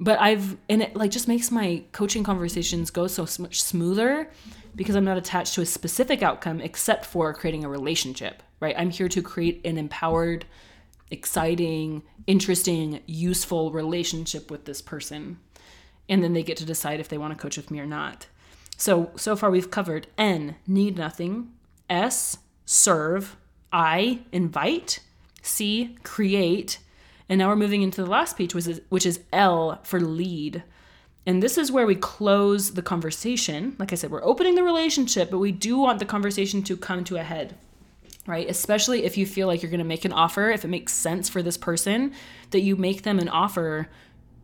but 0.01 0.19
I've, 0.21 0.57
and 0.69 0.83
it 0.83 0.97
like 0.97 1.13
just 1.13 1.29
makes 1.29 1.51
my 1.51 1.85
coaching 1.93 2.25
conversations 2.25 2.91
go 2.91 3.07
so 3.07 3.27
much 3.41 3.63
smoother 3.63 4.31
because 4.75 4.97
I'm 4.97 5.05
not 5.05 5.17
attached 5.17 5.55
to 5.55 5.61
a 5.61 5.67
specific 5.67 6.23
outcome 6.23 6.61
except 6.61 7.05
for 7.05 7.33
creating 7.35 7.65
a 7.65 7.69
relationship, 7.69 8.43
right? 8.61 8.75
I'm 8.77 8.91
here 8.91 9.09
to 9.09 9.23
create 9.23 9.61
an 9.65 9.79
empowered, 9.79 10.45
exciting, 11.11 12.03
interesting, 12.27 13.01
useful 13.07 13.71
relationship 13.71 14.51
with 14.51 14.65
this 14.65 14.83
person. 14.83 15.39
And 16.09 16.23
then 16.23 16.33
they 16.33 16.43
get 16.43 16.57
to 16.59 16.65
decide 16.65 17.01
if 17.01 17.09
they 17.09 17.19
want 17.19 17.37
to 17.37 17.41
coach 17.41 17.57
with 17.57 17.71
me 17.71 17.81
or 17.81 17.87
not. 17.87 18.27
So, 18.77 19.11
so 19.17 19.37
far 19.37 19.51
we've 19.51 19.71
covered 19.71 20.07
N, 20.17 20.57
need 20.67 20.97
nothing, 20.97 21.51
S, 21.89 22.39
serve, 22.65 23.37
I, 23.73 24.21
invite, 24.33 25.01
C, 25.43 25.97
create, 26.03 26.79
and 27.29 27.39
now 27.39 27.49
we're 27.49 27.57
moving 27.57 27.83
into 27.83 28.03
the 28.03 28.11
last 28.11 28.37
piece, 28.37 28.55
which 28.55 28.67
is, 28.67 28.81
which 28.89 29.07
is 29.07 29.21
L 29.33 29.81
for 29.83 30.01
lead. 30.01 30.63
And 31.27 31.43
this 31.43 31.59
is 31.59 31.71
where 31.71 31.87
we 31.87 31.95
close 31.95 32.73
the 32.73 32.83
conversation. 32.83 33.77
Like 33.79 33.93
I 33.93 33.97
said, 33.97 34.11
we're 34.11 34.25
opening 34.25 34.55
the 34.55 34.63
relationship, 34.63 35.31
but 35.31 35.39
we 35.39 35.53
do 35.53 35.77
want 35.77 35.99
the 35.99 36.07
conversation 36.07 36.63
to 36.65 36.77
come 36.77 37.05
to 37.05 37.17
a 37.17 37.23
head, 37.23 37.55
right? 38.27 38.49
Especially 38.49 39.05
if 39.05 39.19
you 39.19 39.27
feel 39.27 39.47
like 39.47 39.63
you're 39.63 39.71
going 39.71 39.79
to 39.79 39.85
make 39.85 40.07
an 40.07 40.13
offer, 40.13 40.51
if 40.51 40.65
it 40.65 40.69
makes 40.69 40.95
sense 40.95 41.29
for 41.29 41.43
this 41.43 41.59
person 41.59 42.13
that 42.51 42.61
you 42.61 42.77
make 42.77 43.03
them 43.03 43.19
an 43.19 43.29
offer, 43.29 43.89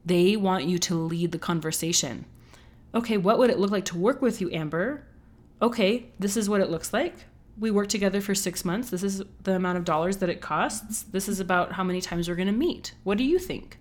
they 0.05 0.37
want 0.37 0.65
you 0.65 0.79
to 0.81 0.95
lead 0.95 1.33
the 1.33 1.39
conversation. 1.39 2.27
Okay, 2.95 3.17
what 3.17 3.39
would 3.39 3.51
it 3.51 3.59
look 3.59 3.71
like 3.71 3.87
to 3.87 3.99
work 3.99 4.21
with 4.21 4.43
you, 4.43 4.51
Amber? 4.53 5.07
Okay, 5.63 6.11
this 6.19 6.37
is 6.37 6.51
what 6.51 6.61
it 6.61 6.71
looks 6.71 6.93
like 6.93 7.15
we 7.59 7.71
work 7.71 7.89
together 7.89 8.21
for 8.21 8.35
six 8.35 8.65
months. 8.65 8.91
This 8.91 9.03
is 9.03 9.23
the 9.43 9.55
amount 9.55 9.79
of 9.79 9.85
dollars 9.85 10.19
that 10.19 10.29
it 10.29 10.41
costs. 10.41 11.03
This 11.05 11.29
is 11.29 11.41
about 11.41 11.73
how 11.73 11.85
many 11.85 12.01
times 12.01 12.29
we're 12.29 12.35
going 12.35 12.47
to 12.47 12.53
meet. 12.53 12.95
What 13.05 13.19
do 13.19 13.25
you 13.25 13.39
think? 13.39 13.79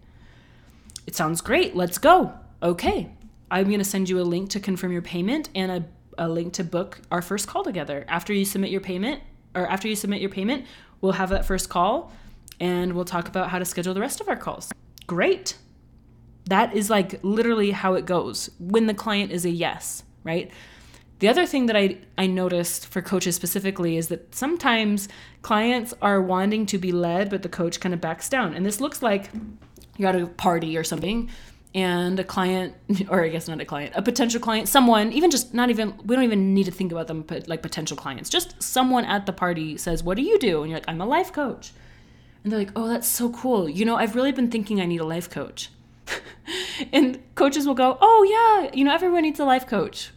It 1.08 1.16
sounds 1.16 1.42
great. 1.42 1.76
Let's 1.76 1.98
go. 1.98 2.34
Okay. 2.62 3.12
I'm 3.50 3.68
going 3.68 3.80
to 3.80 3.86
send 3.86 4.10
you 4.10 4.20
a 4.20 4.24
link 4.24 4.50
to 4.52 4.60
confirm 4.60 4.92
your 4.92 5.02
payment 5.02 5.50
and 5.54 5.72
a, 5.72 5.86
a 6.18 6.30
link 6.30 6.54
to 6.54 6.64
book 6.64 7.02
our 7.12 7.22
first 7.22 7.48
call 7.48 7.64
together. 7.64 8.06
After 8.08 8.34
you 8.34 8.46
submit 8.46 8.72
your 8.72 8.82
payment, 8.82 9.22
or 9.56 9.68
after 9.68 9.88
you 9.88 9.96
submit 9.96 10.22
your 10.22 10.30
payment, 10.30 10.66
we'll 11.02 11.14
have 11.14 11.30
that 11.30 11.46
first 11.46 11.70
call 11.70 12.12
and 12.60 12.94
we'll 12.94 13.06
talk 13.06 13.28
about 13.28 13.50
how 13.50 13.60
to 13.60 13.66
schedule 13.66 13.94
the 13.94 14.02
rest 14.02 14.22
of 14.22 14.30
our 14.30 14.36
calls. 14.36 14.72
Great. 15.08 15.58
That 16.46 16.76
is 16.76 16.90
like 16.90 17.20
literally 17.24 17.72
how 17.72 17.94
it 17.94 18.06
goes 18.06 18.50
when 18.60 18.88
the 18.88 18.94
client 18.94 19.32
is 19.32 19.46
a 19.46 19.50
yes, 19.50 20.04
right? 20.24 20.52
The 21.24 21.30
other 21.30 21.46
thing 21.46 21.68
that 21.68 21.78
I, 21.78 22.00
I 22.18 22.28
noticed 22.28 22.88
for 22.88 23.02
coaches 23.02 23.34
specifically 23.34 23.96
is 23.96 24.10
that 24.10 24.36
sometimes 24.36 25.08
clients 25.42 25.94
are 26.02 26.22
wanting 26.22 26.66
to 26.66 26.78
be 26.78 26.92
led, 26.92 27.30
but 27.30 27.44
the 27.44 27.48
coach 27.48 27.80
kind 27.80 27.94
of 27.94 28.02
backs 28.02 28.28
down. 28.28 28.54
And 28.54 28.66
this 28.66 28.82
looks 28.82 29.02
like 29.02 29.30
you're 29.96 30.10
at 30.10 30.18
a 30.18 30.28
party 30.28 30.76
or 30.76 30.84
something, 30.84 31.30
and 31.74 32.20
a 32.20 32.26
client, 32.26 32.76
or 33.10 33.24
I 33.24 33.30
guess 33.30 33.48
not 33.48 33.62
a 33.62 33.64
client, 33.64 33.94
a 33.96 34.02
potential 34.02 34.42
client, 34.42 34.68
someone, 34.68 35.14
even 35.14 35.32
just 35.32 35.54
not 35.54 35.70
even, 35.70 35.98
we 36.04 36.14
don't 36.14 36.26
even 36.26 36.54
need 36.54 36.66
to 36.66 36.72
think 36.72 36.92
about 36.92 37.08
them 37.08 37.22
but 37.22 37.48
like 37.48 37.62
potential 37.62 37.96
clients. 37.96 38.30
Just 38.30 38.62
someone 38.62 39.06
at 39.06 39.26
the 39.26 39.32
party 39.32 39.78
says, 39.78 40.04
What 40.04 40.18
do 40.18 40.24
you 40.24 40.38
do? 40.38 40.64
And 40.64 40.72
you're 40.72 40.80
like, 40.80 40.90
I'm 40.90 41.00
a 41.00 41.06
life 41.06 41.32
coach. 41.32 41.72
And 42.44 42.52
they're 42.52 42.60
like, 42.60 42.74
Oh, 42.76 42.90
that's 42.90 43.08
so 43.08 43.30
cool. 43.30 43.70
You 43.70 43.86
know, 43.86 43.96
I've 43.96 44.18
really 44.18 44.34
been 44.34 44.52
thinking 44.52 44.82
I 44.82 44.86
need 44.86 45.00
a 45.00 45.06
life 45.06 45.30
coach. 45.30 45.70
and 46.92 47.18
coaches 47.36 47.66
will 47.66 47.76
go, 47.76 47.98
Oh, 48.02 48.24
yeah, 48.30 48.72
you 48.74 48.84
know, 48.84 48.94
everyone 48.94 49.22
needs 49.22 49.40
a 49.40 49.46
life 49.46 49.66
coach. 49.66 50.12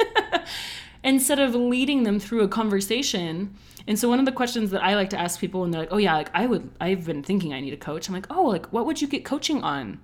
instead 1.04 1.38
of 1.38 1.54
leading 1.54 2.02
them 2.02 2.18
through 2.18 2.42
a 2.42 2.48
conversation. 2.48 3.54
And 3.86 3.98
so 3.98 4.08
one 4.08 4.18
of 4.18 4.24
the 4.24 4.32
questions 4.32 4.70
that 4.72 4.82
I 4.82 4.96
like 4.96 5.10
to 5.10 5.18
ask 5.18 5.38
people 5.38 5.60
when 5.60 5.70
they're 5.70 5.82
like, 5.82 5.92
"Oh 5.92 5.98
yeah, 5.98 6.14
like 6.16 6.30
I 6.34 6.46
would 6.46 6.70
I've 6.80 7.06
been 7.06 7.22
thinking 7.22 7.52
I 7.52 7.60
need 7.60 7.72
a 7.72 7.76
coach." 7.76 8.08
I'm 8.08 8.14
like, 8.14 8.26
"Oh, 8.30 8.46
like 8.46 8.72
what 8.72 8.86
would 8.86 9.00
you 9.00 9.08
get 9.08 9.24
coaching 9.24 9.62
on?" 9.62 10.00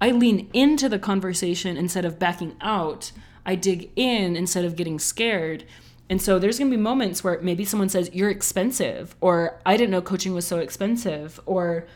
I 0.00 0.10
lean 0.10 0.50
into 0.52 0.88
the 0.88 0.98
conversation 0.98 1.76
instead 1.76 2.04
of 2.04 2.18
backing 2.18 2.56
out. 2.60 3.12
I 3.46 3.54
dig 3.54 3.90
in 3.94 4.34
instead 4.34 4.64
of 4.64 4.74
getting 4.74 4.98
scared. 4.98 5.64
And 6.10 6.20
so 6.20 6.38
there's 6.40 6.58
going 6.58 6.70
to 6.70 6.76
be 6.76 6.82
moments 6.82 7.22
where 7.22 7.40
maybe 7.40 7.64
someone 7.64 7.88
says, 7.88 8.10
You're 8.12 8.28
expensive, 8.28 9.14
or 9.20 9.60
I 9.64 9.76
didn't 9.76 9.92
know 9.92 10.02
coaching 10.02 10.34
was 10.34 10.46
so 10.46 10.58
expensive, 10.58 11.40
or, 11.46 11.86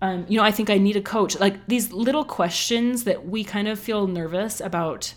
um, 0.00 0.26
you 0.28 0.38
know, 0.38 0.44
I 0.44 0.52
think 0.52 0.70
I 0.70 0.78
need 0.78 0.96
a 0.96 1.02
coach. 1.02 1.38
Like 1.38 1.66
these 1.66 1.92
little 1.92 2.24
questions 2.24 3.04
that 3.04 3.26
we 3.26 3.44
kind 3.44 3.66
of 3.68 3.78
feel 3.78 4.06
nervous 4.06 4.60
about 4.60 5.14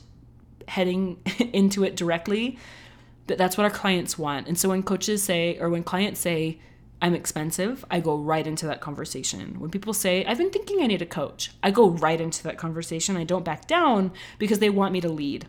heading 0.67 1.17
into 1.53 1.83
it 1.83 1.95
directly 1.95 2.57
but 3.27 3.37
that's 3.37 3.57
what 3.57 3.63
our 3.63 3.69
clients 3.69 4.17
want. 4.17 4.47
And 4.47 4.57
so 4.57 4.69
when 4.69 4.83
coaches 4.83 5.23
say 5.23 5.57
or 5.59 5.69
when 5.69 5.83
clients 5.83 6.19
say 6.19 6.59
i'm 7.01 7.13
expensive 7.13 7.83
i 7.91 7.99
go 7.99 8.15
right 8.15 8.47
into 8.47 8.65
that 8.67 8.81
conversation. 8.81 9.59
When 9.59 9.69
people 9.69 9.93
say 9.93 10.25
i've 10.25 10.37
been 10.37 10.51
thinking 10.51 10.81
i 10.81 10.87
need 10.87 11.01
a 11.01 11.05
coach 11.05 11.51
i 11.61 11.71
go 11.71 11.89
right 11.89 12.19
into 12.19 12.43
that 12.43 12.57
conversation. 12.57 13.17
I 13.17 13.23
don't 13.23 13.45
back 13.45 13.67
down 13.67 14.11
because 14.39 14.59
they 14.59 14.69
want 14.69 14.93
me 14.93 15.01
to 15.01 15.09
lead. 15.09 15.47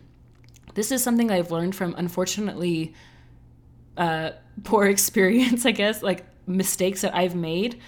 This 0.73 0.91
is 0.91 1.03
something 1.03 1.31
i've 1.31 1.51
learned 1.51 1.75
from 1.75 1.95
unfortunately 1.97 2.93
uh, 3.97 4.31
poor 4.63 4.85
experience 4.95 5.65
i 5.65 5.71
guess 5.71 6.01
like 6.03 6.25
mistakes 6.47 7.01
that 7.01 7.15
i've 7.15 7.35
made. 7.35 7.79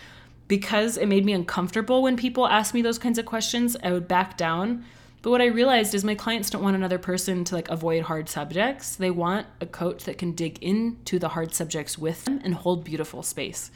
Because 0.47 0.95
it 0.95 1.07
made 1.07 1.25
me 1.25 1.33
uncomfortable 1.33 2.01
when 2.01 2.15
people 2.15 2.47
ask 2.47 2.73
me 2.73 2.81
those 2.81 2.97
kinds 2.97 3.17
of 3.19 3.25
questions 3.25 3.75
i 3.83 3.91
would 3.91 4.07
back 4.07 4.37
down 4.37 4.85
but 5.21 5.31
what 5.31 5.41
I 5.41 5.45
realized 5.45 5.93
is 5.93 6.03
my 6.03 6.15
clients 6.15 6.49
don't 6.49 6.63
want 6.63 6.75
another 6.75 6.99
person 6.99 7.43
to 7.45 7.55
like 7.55 7.69
avoid 7.69 8.03
hard 8.03 8.29
subjects. 8.29 8.95
They 8.95 9.11
want 9.11 9.47
a 9.59 9.65
coach 9.65 10.03
that 10.05 10.17
can 10.17 10.33
dig 10.33 10.61
into 10.61 11.19
the 11.19 11.29
hard 11.29 11.53
subjects 11.53 11.97
with 11.97 12.23
them 12.25 12.39
and 12.43 12.53
hold 12.53 12.83
beautiful 12.83 13.23
space. 13.23 13.71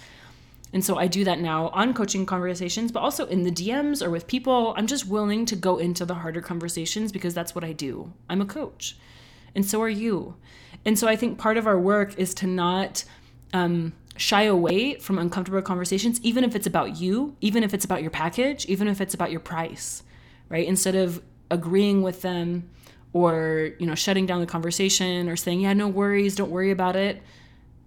And 0.73 0.85
so 0.85 0.97
I 0.97 1.07
do 1.07 1.23
that 1.25 1.39
now 1.39 1.67
on 1.69 1.93
coaching 1.93 2.25
conversations, 2.25 2.91
but 2.91 3.01
also 3.01 3.25
in 3.25 3.43
the 3.43 3.51
DMs 3.51 4.01
or 4.01 4.09
with 4.09 4.27
people. 4.27 4.73
I'm 4.77 4.87
just 4.87 5.07
willing 5.07 5.45
to 5.47 5.55
go 5.55 5.77
into 5.77 6.05
the 6.05 6.15
harder 6.15 6.41
conversations 6.41 7.11
because 7.11 7.33
that's 7.33 7.53
what 7.53 7.63
I 7.63 7.73
do. 7.73 8.13
I'm 8.29 8.41
a 8.41 8.45
coach. 8.45 8.95
And 9.53 9.65
so 9.65 9.81
are 9.81 9.89
you. 9.89 10.35
And 10.85 10.97
so 10.97 11.07
I 11.07 11.15
think 11.15 11.37
part 11.37 11.57
of 11.57 11.67
our 11.67 11.77
work 11.77 12.17
is 12.17 12.33
to 12.35 12.47
not 12.47 13.03
um, 13.53 13.91
shy 14.15 14.43
away 14.43 14.95
from 14.95 15.19
uncomfortable 15.19 15.61
conversations, 15.61 16.21
even 16.21 16.43
if 16.43 16.55
it's 16.55 16.67
about 16.67 16.97
you, 16.97 17.35
even 17.41 17.63
if 17.63 17.73
it's 17.73 17.83
about 17.83 18.01
your 18.01 18.11
package, 18.11 18.65
even 18.67 18.87
if 18.87 19.01
it's 19.01 19.13
about 19.13 19.31
your 19.31 19.41
price, 19.41 20.03
right? 20.47 20.65
Instead 20.65 20.95
of 20.95 21.21
agreeing 21.51 22.01
with 22.01 22.21
them 22.21 22.69
or, 23.13 23.71
you 23.77 23.85
know, 23.85 23.95
shutting 23.95 24.25
down 24.25 24.39
the 24.39 24.47
conversation 24.47 25.27
or 25.29 25.35
saying, 25.35 25.61
yeah, 25.61 25.73
no 25.73 25.87
worries, 25.87 26.35
don't 26.35 26.49
worry 26.49 26.71
about 26.71 26.95
it, 26.95 27.21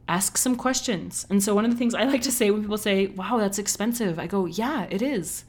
ask 0.09 0.37
some 0.37 0.55
questions. 0.55 1.27
And 1.31 1.43
so 1.43 1.55
one 1.55 1.65
of 1.65 1.71
the 1.71 1.77
things 1.77 1.95
I 1.95 2.05
like 2.05 2.23
to 2.23 2.33
say 2.33 2.51
when 2.51 2.61
people 2.61 2.79
say, 2.79 3.07
wow, 3.07 3.39
that's 3.39 3.59
expensive, 3.59 4.19
I 4.19 4.27
go, 4.27 4.47
yeah, 4.47 4.87
it 4.91 5.03
is. 5.03 5.45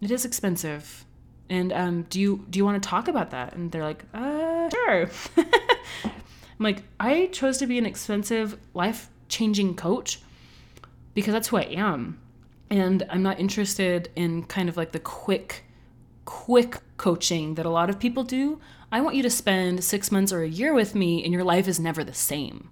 It 0.00 0.10
is 0.10 0.24
expensive. 0.24 1.04
And 1.50 1.72
um, 1.72 2.02
do 2.10 2.20
you 2.20 2.44
do 2.50 2.58
you 2.58 2.64
want 2.64 2.82
to 2.82 2.88
talk 2.88 3.08
about 3.08 3.30
that? 3.30 3.54
And 3.54 3.72
they're 3.72 3.82
like, 3.82 4.04
uh, 4.12 4.68
sure. 4.68 5.10
I'm 6.58 6.64
like, 6.64 6.82
I 7.00 7.26
chose 7.26 7.58
to 7.58 7.66
be 7.66 7.78
an 7.78 7.86
expensive 7.86 8.58
life 8.74 9.08
changing 9.28 9.76
coach 9.76 10.20
because 11.14 11.32
that's 11.32 11.48
who 11.48 11.56
I 11.56 11.62
am. 11.62 12.20
And 12.70 13.06
I'm 13.08 13.22
not 13.22 13.40
interested 13.40 14.10
in 14.14 14.44
kind 14.44 14.68
of 14.68 14.76
like 14.76 14.92
the 14.92 14.98
quick, 14.98 15.64
quick 16.28 16.76
coaching 16.98 17.54
that 17.54 17.64
a 17.64 17.70
lot 17.70 17.88
of 17.88 17.98
people 17.98 18.22
do. 18.22 18.60
I 18.92 19.00
want 19.00 19.16
you 19.16 19.22
to 19.22 19.30
spend 19.30 19.82
six 19.82 20.12
months 20.12 20.30
or 20.30 20.42
a 20.42 20.48
year 20.48 20.74
with 20.74 20.94
me, 20.94 21.24
and 21.24 21.32
your 21.32 21.42
life 21.42 21.66
is 21.66 21.80
never 21.80 22.04
the 22.04 22.12
same 22.12 22.68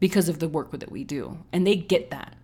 because 0.00 0.28
of 0.28 0.40
the 0.40 0.48
work 0.48 0.72
that 0.72 0.90
we 0.90 1.04
do. 1.04 1.38
And 1.52 1.64
they 1.64 1.76
get 1.76 2.10
that. 2.10 2.34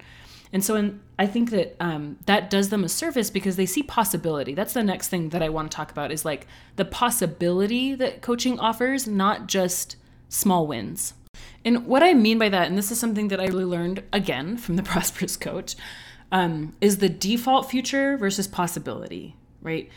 And 0.52 0.64
so 0.64 0.94
I 1.18 1.26
think 1.26 1.50
that 1.50 1.74
um, 1.80 2.18
that 2.26 2.50
does 2.50 2.68
them 2.68 2.84
a 2.84 2.88
service 2.88 3.30
because 3.30 3.56
they 3.56 3.66
see 3.66 3.82
possibility. 3.82 4.54
That's 4.54 4.74
the 4.74 4.84
next 4.84 5.08
thing 5.08 5.30
that 5.30 5.42
I 5.42 5.48
want 5.48 5.72
to 5.72 5.76
talk 5.76 5.90
about 5.90 6.12
is 6.12 6.24
like 6.24 6.46
the 6.76 6.84
possibility 6.84 7.96
that 7.96 8.22
coaching 8.22 8.60
offers, 8.60 9.08
not 9.08 9.48
just 9.48 9.96
small 10.28 10.68
wins. 10.68 11.14
And 11.64 11.84
what 11.84 12.04
I 12.04 12.14
mean 12.14 12.38
by 12.38 12.48
that, 12.48 12.68
and 12.68 12.78
this 12.78 12.92
is 12.92 13.00
something 13.00 13.26
that 13.26 13.40
I 13.40 13.46
really 13.46 13.64
learned 13.64 14.04
again 14.12 14.56
from 14.56 14.76
the 14.76 14.82
Prosperous 14.84 15.36
Coach, 15.36 15.74
um, 16.30 16.76
is 16.80 16.98
the 16.98 17.08
default 17.08 17.68
future 17.68 18.16
versus 18.16 18.46
possibility, 18.46 19.34
right? 19.62 19.90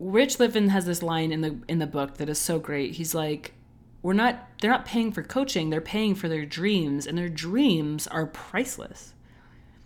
Rich 0.00 0.38
Litvin 0.38 0.70
has 0.70 0.86
this 0.86 1.02
line 1.02 1.30
in 1.30 1.42
the 1.42 1.58
in 1.68 1.78
the 1.78 1.86
book 1.86 2.16
that 2.16 2.30
is 2.30 2.38
so 2.38 2.58
great. 2.58 2.94
He's 2.94 3.14
like, 3.14 3.52
"We're 4.00 4.14
not. 4.14 4.48
They're 4.60 4.70
not 4.70 4.86
paying 4.86 5.12
for 5.12 5.22
coaching. 5.22 5.68
They're 5.68 5.82
paying 5.82 6.14
for 6.14 6.26
their 6.26 6.46
dreams, 6.46 7.06
and 7.06 7.18
their 7.18 7.28
dreams 7.28 8.06
are 8.06 8.26
priceless." 8.26 9.12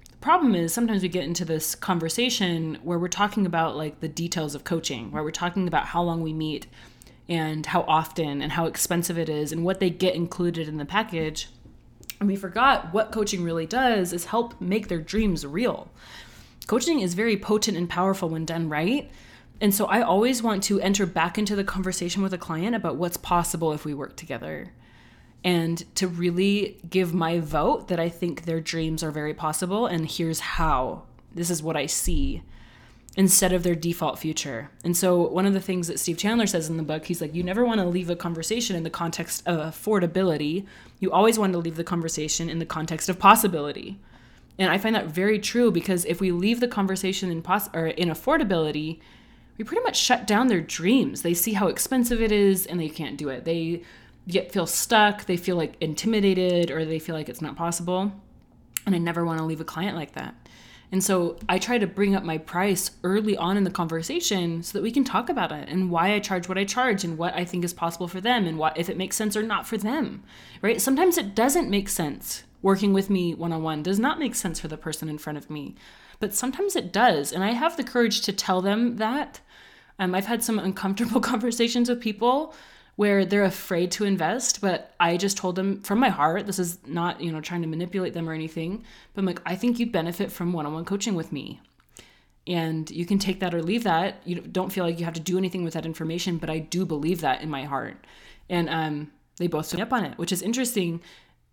The 0.09 0.17
problem 0.19 0.55
is 0.55 0.73
sometimes 0.73 1.03
we 1.03 1.09
get 1.09 1.25
into 1.25 1.45
this 1.45 1.75
conversation 1.75 2.79
where 2.85 2.99
we're 2.99 3.09
talking 3.09 3.45
about 3.45 3.77
like 3.77 3.99
the 3.99 4.09
details 4.09 4.55
of 4.55 4.63
coaching, 4.63 5.11
where 5.11 5.25
we're 5.25 5.33
talking 5.33 5.67
about 5.67 5.87
how 5.87 6.03
long 6.03 6.23
we 6.23 6.33
meet, 6.33 6.69
and 7.29 7.67
how 7.67 7.83
often 7.83 8.41
and 8.41 8.53
how 8.53 8.67
expensive 8.67 9.19
it 9.19 9.29
is 9.29 9.51
and 9.51 9.65
what 9.65 9.81
they 9.81 9.91
get 9.91 10.15
included 10.15 10.69
in 10.69 10.77
the 10.77 10.85
package. 10.85 11.49
And 12.21 12.29
we 12.29 12.37
forgot 12.37 12.95
what 12.95 13.11
coaching 13.11 13.43
really 13.43 13.67
does 13.67 14.13
is 14.13 14.27
help 14.27 14.61
make 14.61 14.87
their 14.87 15.01
dreams 15.01 15.45
real. 15.45 15.91
Coaching 16.69 17.01
is 17.01 17.15
very 17.15 17.37
potent 17.37 17.77
and 17.77 17.91
powerful 17.91 18.29
when 18.29 18.45
done 18.45 18.69
right. 18.69 19.11
And 19.61 19.75
so 19.75 19.87
I 19.87 20.03
always 20.03 20.43
want 20.43 20.63
to 20.65 20.81
enter 20.81 21.07
back 21.07 21.39
into 21.39 21.57
the 21.57 21.65
conversation 21.65 22.23
with 22.23 22.35
a 22.35 22.39
client 22.39 22.75
about 22.75 22.97
what's 22.97 23.17
possible 23.17 23.73
if 23.73 23.85
we 23.85 23.95
work 23.95 24.17
together. 24.17 24.73
And 25.43 25.85
to 25.97 26.09
really 26.09 26.79
give 26.89 27.15
my 27.15 27.39
vote 27.39 27.89
that 27.89 28.01
I 28.01 28.09
think 28.09 28.45
their 28.45 28.61
dreams 28.61 29.03
are 29.03 29.11
very 29.11 29.35
possible 29.35 29.87
and 29.87 30.11
here's 30.11 30.41
how. 30.41 31.03
This 31.35 31.51
is 31.51 31.63
what 31.63 31.77
I 31.77 31.87
see 31.87 32.43
instead 33.17 33.53
of 33.53 33.63
their 33.63 33.75
default 33.75 34.19
future. 34.19 34.71
And 34.85 34.97
so, 34.97 35.29
one 35.29 35.47
of 35.47 35.53
the 35.53 35.61
things 35.61 35.89
that 35.89 36.01
Steve 36.01 36.19
Chandler 36.19 36.47
says 36.47 36.69
in 36.69 36.77
the 36.77 36.83
book, 36.83 37.07
he's 37.07 37.21
like, 37.21 37.35
you 37.35 37.43
never 37.43 37.65
want 37.65 37.81
to 37.81 37.87
leave 37.87 38.11
a 38.11 38.17
conversation 38.17 38.75
in 38.77 38.83
the 38.83 38.91
context 38.91 39.43
of 39.47 39.61
affordability. 39.61 40.67
You 41.01 41.13
always 41.13 41.39
want 41.39 41.53
to 41.53 41.59
leave 41.59 41.77
the 41.77 41.85
conversation 41.85 42.49
in 42.49 42.59
the 42.59 42.67
context 42.67 43.09
of 43.09 43.19
possibility. 43.19 43.99
And 44.59 44.71
I 44.71 44.79
find 44.79 44.95
that 44.95 45.07
very 45.07 45.39
true 45.39 45.71
because 45.71 46.05
if 46.05 46.21
we 46.21 46.31
leave 46.33 46.61
the 46.61 46.69
conversation 46.69 47.31
in 47.31 47.43
pos- 47.43 47.69
or 47.75 47.89
in 47.89 48.09
affordability, 48.09 49.01
we 49.57 49.65
pretty 49.65 49.83
much 49.83 49.97
shut 49.97 50.27
down 50.27 50.49
their 50.49 50.61
dreams. 50.61 51.23
They 51.23 51.35
see 51.35 51.53
how 51.53 51.69
expensive 51.69 52.21
it 52.21 52.33
is 52.33 52.67
and 52.67 52.81
they 52.81 52.89
can't 52.89 53.17
do 53.17 53.29
it. 53.29 53.45
They 53.45 53.83
get 54.27 54.53
feel 54.53 54.67
stuck, 54.67 55.27
they 55.27 55.37
feel 55.37 55.57
like 55.57 55.77
intimidated 55.81 56.71
or 56.71 56.85
they 56.85 56.99
feel 56.99 57.15
like 57.15 57.29
it's 57.29 57.43
not 57.43 57.57
possible. 57.57 58.13
And 58.87 58.95
I 58.95 58.99
never 58.99 59.25
want 59.25 59.39
to 59.39 59.45
leave 59.45 59.61
a 59.61 59.65
client 59.65 59.97
like 59.97 60.13
that. 60.13 60.35
And 60.93 61.03
so 61.03 61.39
I 61.49 61.59
try 61.59 61.79
to 61.79 61.87
bring 61.87 62.15
up 62.15 62.23
my 62.23 62.39
price 62.39 62.93
early 63.03 63.37
on 63.37 63.57
in 63.57 63.65
the 63.65 63.71
conversation 63.71 64.63
so 64.63 64.79
that 64.79 64.83
we 64.83 64.93
can 64.93 65.03
talk 65.03 65.29
about 65.29 65.51
it 65.51 65.69
and 65.69 65.91
why 65.91 66.13
I 66.13 66.21
charge 66.21 66.49
what 66.49 66.59
I 66.59 66.65
charge 66.65 67.03
and 67.03 67.19
what 67.19 67.35
I 67.35 67.45
think 67.45 67.65
is 67.65 67.75
possible 67.75 68.07
for 68.07 68.21
them 68.21 68.47
and 68.47 68.59
what 68.59 68.79
if 68.79 68.89
it 68.89 68.97
makes 68.97 69.17
sense 69.17 69.37
or 69.37 69.43
not 69.43 69.67
for 69.67 69.77
them. 69.77 70.23
Right? 70.63 70.81
Sometimes 70.81 71.19
it 71.19 71.35
doesn't 71.35 71.71
make 71.71 71.89
sense. 71.89 72.45
Working 72.63 72.93
with 72.93 73.11
me 73.11 73.35
one 73.35 73.53
on 73.53 73.63
one 73.63 73.83
does 73.83 73.99
not 73.99 74.19
make 74.19 74.35
sense 74.35 74.61
for 74.61 74.69
the 74.69 74.77
person 74.77 75.09
in 75.09 75.19
front 75.19 75.37
of 75.37 75.51
me. 75.51 75.75
But 76.21 76.35
sometimes 76.35 76.77
it 76.77 76.93
does. 76.93 77.33
And 77.33 77.43
I 77.43 77.53
have 77.53 77.77
the 77.77 77.85
courage 77.85 78.21
to 78.23 78.33
tell 78.33 78.63
them 78.63 78.97
that. 78.97 79.41
Um, 79.99 80.15
I've 80.15 80.27
had 80.27 80.43
some 80.43 80.59
uncomfortable 80.69 81.21
conversations 81.21 81.89
with 81.89 82.01
people 82.01 82.55
where 82.97 83.25
they're 83.25 83.45
afraid 83.45 83.91
to 83.91 84.05
invest, 84.05 84.61
but 84.61 84.95
I 85.01 85.17
just 85.17 85.37
told 85.37 85.57
them 85.57 85.81
from 85.83 85.99
my 85.99 86.11
heart, 86.11 86.47
this 86.47 86.61
is 86.61 86.79
not, 86.87 87.21
you 87.21 87.33
know, 87.33 87.41
trying 87.41 87.63
to 87.63 87.69
manipulate 87.69 88.15
them 88.15 88.29
or 88.29 88.33
anything, 88.33 88.85
but 89.13 89.21
I'm 89.21 89.27
like, 89.27 89.43
I 89.45 89.57
think 89.57 89.79
you'd 89.79 89.91
benefit 89.91 90.31
from 90.31 90.53
one-on-one 90.53 90.85
coaching 90.85 91.15
with 91.15 91.33
me. 91.33 91.61
And 92.47 92.89
you 92.91 93.07
can 93.07 93.19
take 93.19 93.41
that 93.41 93.55
or 93.55 93.63
leave 93.63 93.85
that. 93.85 94.21
You 94.25 94.41
don't 94.41 94.73
feel 94.73 94.85
like 94.85 94.99
you 94.99 95.07
have 95.07 95.15
to 95.15 95.21
do 95.21 95.39
anything 95.39 95.65
with 95.65 95.75
that 95.75 95.87
information, 95.87 96.37
but 96.37 96.51
I 96.51 96.59
do 96.59 96.85
believe 96.85 97.23
that 97.23 97.41
in 97.41 97.49
my 97.49 97.65
heart. 97.65 98.07
And 98.49 98.69
um, 98.69 99.11
they 99.39 99.47
both 99.47 99.67
stood 99.67 99.81
up 99.81 99.93
on 99.93 100.05
it, 100.05 100.19
which 100.19 100.31
is 100.31 100.43
interesting. 100.43 101.01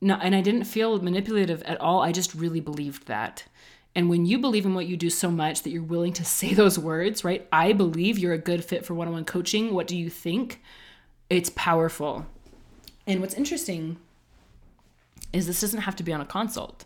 No, 0.02 0.16
and 0.16 0.36
I 0.36 0.42
didn't 0.42 0.66
feel 0.66 1.02
manipulative 1.02 1.64
at 1.64 1.80
all. 1.80 2.02
I 2.02 2.12
just 2.12 2.36
really 2.36 2.60
believed 2.60 3.08
that. 3.08 3.46
And 3.94 4.10
when 4.10 4.26
you 4.26 4.40
believe 4.40 4.66
in 4.66 4.74
what 4.74 4.88
you 4.88 4.96
do 4.96 5.10
so 5.10 5.30
much 5.30 5.64
that 5.64 5.72
you're 5.72 5.84
willing 5.84 6.14
to 6.14 6.26
say 6.26 6.54
those 6.56 6.80
words, 6.80 7.24
right? 7.24 7.48
I 7.52 7.74
believe 7.74 8.18
you're 8.18 8.34
a 8.34 8.38
good 8.38 8.64
fit 8.64 8.86
for 8.86 8.94
one 8.94 9.08
on 9.08 9.14
one 9.14 9.26
coaching. 9.26 9.74
What 9.74 9.88
do 9.88 9.98
you 9.98 10.10
think? 10.10 10.62
it's 11.32 11.50
powerful. 11.56 12.26
And 13.08 13.22
what's 13.22 13.36
interesting 13.36 13.98
is 15.32 15.48
this 15.48 15.62
doesn't 15.62 15.82
have 15.82 15.96
to 15.96 16.04
be 16.04 16.12
on 16.12 16.20
a 16.20 16.26
consult. 16.26 16.84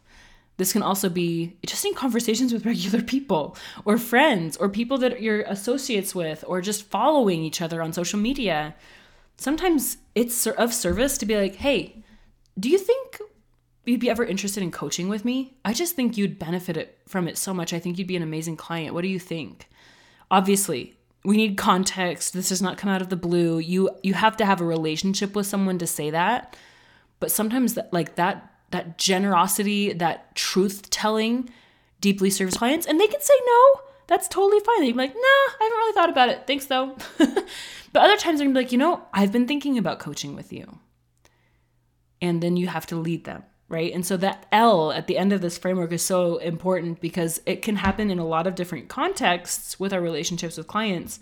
This 0.57 0.71
can 0.71 0.83
also 0.83 1.09
be 1.09 1.57
just 1.65 1.83
in 1.83 1.95
conversations 1.95 2.53
with 2.53 2.65
regular 2.65 3.01
people 3.01 3.57
or 3.83 3.97
friends 3.97 4.55
or 4.55 4.69
people 4.69 4.99
that 4.99 5.21
you're 5.21 5.41
associates 5.41 6.13
with 6.13 6.45
or 6.47 6.61
just 6.61 6.83
following 6.83 7.43
each 7.43 7.59
other 7.59 7.81
on 7.81 7.91
social 7.91 8.19
media. 8.19 8.75
Sometimes 9.35 9.97
it's 10.13 10.45
of 10.45 10.73
service 10.73 11.17
to 11.17 11.25
be 11.25 11.35
like, 11.35 11.55
hey, 11.55 12.03
do 12.57 12.69
you 12.69 12.77
think 12.77 13.19
you'd 13.85 13.99
be 13.99 14.09
ever 14.09 14.25
interested 14.25 14.63
in 14.63 14.71
coaching 14.71 15.09
with 15.09 15.25
me? 15.25 15.57
I 15.63 15.73
just 15.73 15.95
think 15.95 16.17
you'd 16.17 16.39
benefit 16.39 16.97
from 17.07 17.27
it 17.27 17.37
so 17.37 17.53
much. 17.53 17.73
I 17.73 17.79
think 17.79 17.97
you'd 17.97 18.07
be 18.07 18.15
an 18.15 18.23
amazing 18.23 18.57
client. 18.57 18.93
What 18.93 19.01
do 19.01 19.07
you 19.07 19.19
think? 19.19 19.69
Obviously, 20.31 20.95
we 21.25 21.37
need 21.37 21.57
context 21.57 22.33
this 22.33 22.49
does 22.49 22.61
not 22.61 22.77
come 22.77 22.89
out 22.89 23.01
of 23.01 23.09
the 23.09 23.15
blue 23.15 23.57
you 23.57 23.89
you 24.03 24.13
have 24.13 24.37
to 24.37 24.45
have 24.45 24.61
a 24.61 24.65
relationship 24.65 25.35
with 25.35 25.47
someone 25.47 25.77
to 25.79 25.87
say 25.87 26.11
that 26.11 26.55
but 27.19 27.31
sometimes 27.31 27.73
that 27.73 27.91
like 27.91 28.15
that 28.15 28.53
that 28.71 28.97
generosity 28.97 29.91
that 29.91 30.33
truth 30.35 30.89
telling 30.89 31.49
deeply 31.99 32.29
serves 32.29 32.57
clients 32.57 32.85
and 32.85 32.99
they 32.99 33.07
can 33.07 33.21
say 33.21 33.33
no 33.45 33.81
that's 34.07 34.27
totally 34.27 34.59
fine 34.59 34.81
they'd 34.81 34.91
be 34.91 34.97
like 34.97 35.15
nah 35.15 35.21
i 35.21 35.57
haven't 35.59 35.77
really 35.77 35.93
thought 35.93 36.09
about 36.09 36.29
it 36.29 36.45
thanks 36.45 36.67
though 36.67 36.95
but 37.17 38.03
other 38.03 38.17
times 38.17 38.37
they're 38.39 38.47
gonna 38.47 38.57
be 38.57 38.63
like 38.63 38.71
you 38.71 38.77
know 38.77 39.03
i've 39.13 39.31
been 39.31 39.47
thinking 39.47 39.77
about 39.77 39.99
coaching 39.99 40.35
with 40.35 40.53
you 40.53 40.79
and 42.21 42.41
then 42.41 42.55
you 42.55 42.67
have 42.67 42.85
to 42.85 42.95
lead 42.95 43.23
them 43.25 43.43
right? 43.67 43.93
And 43.93 44.05
so 44.05 44.17
that 44.17 44.45
L 44.51 44.91
at 44.91 45.07
the 45.07 45.17
end 45.17 45.33
of 45.33 45.41
this 45.41 45.57
framework 45.57 45.91
is 45.91 46.03
so 46.03 46.37
important 46.37 47.01
because 47.01 47.41
it 47.45 47.61
can 47.61 47.77
happen 47.77 48.11
in 48.11 48.19
a 48.19 48.25
lot 48.25 48.47
of 48.47 48.55
different 48.55 48.89
contexts 48.89 49.79
with 49.79 49.91
our 49.91 50.01
relationships 50.01 50.57
with 50.57 50.67
clients 50.67 51.19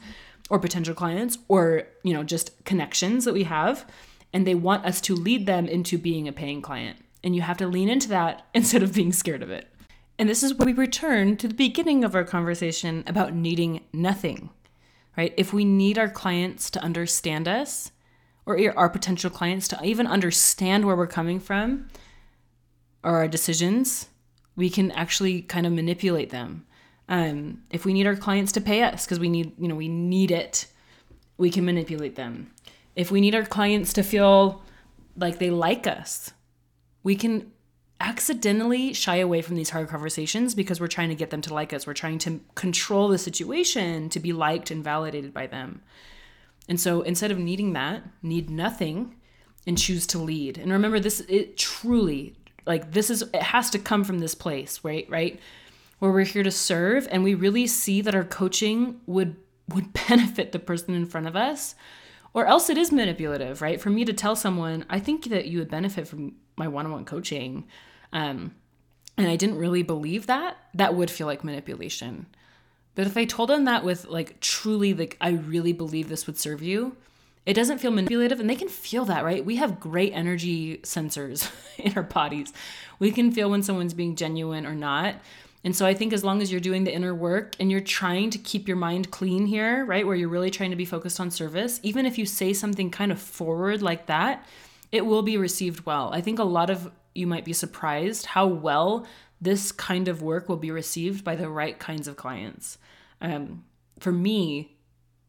or 0.50 0.60
potential 0.60 0.94
clients 0.94 1.38
or, 1.48 1.84
you 2.04 2.14
know, 2.14 2.24
just 2.24 2.64
connections 2.66 3.26
that 3.26 3.34
we 3.34 3.44
have 3.44 3.86
and 4.34 4.48
they 4.48 4.56
want 4.56 4.86
us 4.86 5.00
to 5.02 5.16
lead 5.16 5.46
them 5.46 5.68
into 5.68 5.98
being 5.98 6.28
a 6.28 6.34
paying 6.34 6.62
client. 6.62 6.98
And 7.24 7.36
you 7.36 7.44
have 7.44 7.58
to 7.58 7.68
lean 7.68 7.88
into 7.88 8.10
that 8.10 8.46
instead 8.54 8.84
of 8.84 8.94
being 8.94 9.14
scared 9.14 9.44
of 9.44 9.52
it. 9.52 9.68
And 10.20 10.28
this 10.28 10.44
is 10.44 10.54
where 10.54 10.66
we 10.66 10.74
return 10.74 11.38
to 11.38 11.48
the 11.48 11.54
beginning 11.54 12.04
of 12.04 12.16
our 12.16 12.24
conversation 12.24 13.04
about 13.08 13.34
needing 13.34 13.82
nothing. 13.94 14.50
Right? 15.16 15.34
If 15.38 15.54
we 15.54 15.64
need 15.64 16.00
our 16.00 16.10
clients 16.10 16.72
to 16.72 16.84
understand 16.84 17.48
us 17.48 17.92
or 18.46 18.60
our 18.76 18.90
potential 18.90 19.30
clients 19.30 19.68
to 19.70 19.80
even 19.84 20.08
understand 20.08 20.86
where 20.86 20.96
we're 20.96 21.08
coming 21.08 21.40
from, 21.40 21.88
or 23.04 23.18
our 23.18 23.28
decisions, 23.28 24.08
we 24.56 24.70
can 24.70 24.92
actually 24.92 25.42
kind 25.42 25.66
of 25.66 25.74
manipulate 25.74 26.30
them. 26.30 26.66
Um, 27.10 27.64
if 27.70 27.86
we 27.86 27.94
need 27.94 28.08
our 28.08 28.16
clients 28.16 28.52
to 28.54 28.62
pay 28.62 28.84
us 28.84 29.06
because 29.06 29.20
we 29.20 29.30
need, 29.30 29.54
you 29.60 29.68
know, 29.68 29.76
we 29.76 29.88
need 29.88 30.32
it, 30.32 30.68
we 31.38 31.50
can 31.50 31.66
manipulate 31.66 32.16
them. 32.16 32.52
If 32.96 33.12
we 33.12 33.22
need 33.22 33.36
our 33.36 33.46
clients 33.46 33.94
to 33.94 34.04
feel 34.04 34.64
like 35.18 35.40
they 35.40 35.50
like 35.50 35.88
us, 35.88 36.32
we 37.04 37.16
can 37.16 37.52
accidentally 38.00 38.94
shy 38.94 39.18
away 39.18 39.42
from 39.42 39.56
these 39.56 39.70
hard 39.70 39.88
conversations 39.88 40.56
because 40.56 40.80
we're 40.80 40.88
trying 40.88 41.10
to 41.10 41.16
get 41.16 41.30
them 41.30 41.42
to 41.42 41.54
like 41.54 41.74
us. 41.74 41.88
We're 41.88 41.94
trying 41.94 42.20
to 42.20 42.42
control 42.56 43.08
the 43.08 43.18
situation 43.18 44.10
to 44.10 44.20
be 44.20 44.34
liked 44.34 44.72
and 44.72 44.84
validated 44.84 45.34
by 45.34 45.48
them. 45.48 45.82
And 46.70 46.80
so 46.80 47.02
instead 47.02 47.32
of 47.32 47.38
needing 47.38 47.74
that, 47.74 48.04
need 48.22 48.50
nothing 48.50 49.16
and 49.66 49.78
choose 49.78 50.06
to 50.08 50.20
lead. 50.20 50.58
And 50.58 50.72
remember 50.72 51.00
this 51.00 51.22
it 51.22 51.58
truly 51.58 52.36
like 52.66 52.92
this 52.92 53.10
is 53.10 53.22
it 53.22 53.42
has 53.42 53.70
to 53.72 53.80
come 53.80 54.04
from 54.04 54.20
this 54.20 54.36
place, 54.36 54.80
right? 54.84 55.08
Right? 55.10 55.40
Where 56.00 56.12
we're 56.12 56.26
here 56.26 56.44
to 56.44 56.52
serve 56.52 57.08
and 57.12 57.24
we 57.24 57.34
really 57.34 57.68
see 57.68 58.02
that 58.02 58.16
our 58.16 58.24
coaching 58.24 59.02
would 59.06 59.36
would 59.70 59.94
benefit 60.08 60.52
the 60.52 60.60
person 60.60 60.94
in 60.94 61.06
front 61.06 61.28
of 61.28 61.36
us 61.36 61.76
or 62.34 62.48
else 62.48 62.70
it 62.70 62.78
is 62.78 62.92
manipulative, 62.92 63.62
right? 63.62 63.80
For 63.80 63.90
me 63.90 64.06
to 64.06 64.14
tell 64.14 64.36
someone, 64.36 64.86
I 64.90 65.00
think 65.00 65.26
that 65.26 65.46
you 65.46 65.60
would 65.60 65.70
benefit 65.70 66.08
from 66.08 66.36
my 66.58 66.68
one-on-one 66.68 67.06
coaching 67.06 67.68
um, 68.12 68.56
and 69.18 69.28
I 69.28 69.36
didn't 69.36 69.58
really 69.58 69.84
believe 69.84 70.28
that, 70.28 70.58
that 70.74 70.96
would 70.96 71.12
feel 71.12 71.28
like 71.28 71.44
manipulation. 71.44 72.26
But 72.96 73.08
if 73.08 73.18
I 73.18 73.26
told 73.26 73.50
them 73.50 73.66
that 73.66 73.84
with 73.84 74.06
like 74.06 74.40
truly, 74.40 74.94
like, 74.94 75.18
I 75.22 75.32
really 75.32 75.74
believe 75.74 76.10
this 76.10 76.28
would 76.28 76.38
serve 76.38 76.62
you, 76.62 76.96
it 77.46 77.54
doesn't 77.54 77.80
feel 77.80 77.92
manipulative 77.92 78.40
and 78.40 78.50
they 78.50 78.56
can 78.56 78.70
feel 78.70 79.06
that, 79.06 79.26
right? 79.26 79.44
We 79.44 79.58
have 79.58 79.80
great 79.80 80.14
energy 80.14 80.78
sensors 80.78 81.52
in 81.78 81.94
our 81.98 82.04
bodies. 82.04 82.54
We 83.00 83.12
can 83.12 83.32
feel 83.32 83.50
when 83.50 83.64
someone's 83.64 83.94
being 83.94 84.16
genuine 84.16 84.66
or 84.66 84.76
not. 84.76 85.16
And 85.66 85.76
so 85.76 85.86
I 85.86 85.94
think 85.94 86.12
as 86.12 86.24
long 86.24 86.42
as 86.42 86.52
you're 86.52 86.62
doing 86.62 86.84
the 86.84 86.94
inner 86.94 87.16
work 87.16 87.56
and 87.60 87.72
you're 87.72 87.82
trying 87.82 88.30
to 88.32 88.38
keep 88.38 88.68
your 88.68 88.78
mind 88.78 89.12
clean 89.12 89.46
here, 89.46 89.86
right, 89.86 90.06
where 90.06 90.16
you're 90.16 90.30
really 90.30 90.52
trying 90.52 90.72
to 90.72 90.76
be 90.76 90.86
focused 90.86 91.20
on 91.20 91.32
service, 91.32 91.80
even 91.84 92.06
if 92.06 92.18
you 92.18 92.26
say 92.26 92.54
something 92.54 92.92
kind 92.92 93.12
of 93.12 93.20
forward 93.20 93.82
like 93.82 94.08
that, 94.08 94.46
it 94.92 95.06
will 95.06 95.22
be 95.22 95.38
received 95.38 95.86
well. 95.86 96.12
I 96.14 96.22
think 96.22 96.40
a 96.40 96.44
lot 96.44 96.70
of 96.70 96.92
you 97.16 97.28
might 97.28 97.46
be 97.46 97.54
surprised 97.54 98.26
how 98.28 98.46
well 98.46 99.06
this 99.40 99.72
kind 99.72 100.08
of 100.08 100.22
work 100.22 100.50
will 100.50 100.58
be 100.58 100.72
received 100.72 101.24
by 101.24 101.36
the 101.36 101.50
right 101.50 101.78
kinds 101.78 102.08
of 102.08 102.16
clients. 102.16 102.78
Um, 103.22 103.64
for 104.00 104.12
me, 104.12 104.78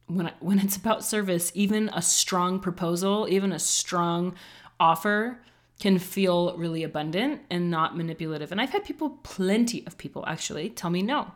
when 0.06 0.26
I, 0.26 0.32
when 0.40 0.58
it's 0.58 0.76
about 0.76 1.04
service, 1.04 1.52
even 1.54 1.90
a 1.92 2.02
strong 2.02 2.60
proposal, 2.60 3.26
even 3.30 3.52
a 3.52 3.58
strong 3.58 4.34
offer 4.78 5.40
can 5.80 5.98
feel 5.98 6.56
really 6.56 6.84
abundant 6.84 7.42
and 7.50 7.70
not 7.70 7.96
manipulative. 7.96 8.52
And 8.52 8.60
I've 8.60 8.70
had 8.70 8.84
people, 8.84 9.18
plenty 9.22 9.84
of 9.86 9.98
people 9.98 10.24
actually, 10.26 10.70
tell 10.70 10.90
me 10.90 11.02
no. 11.02 11.32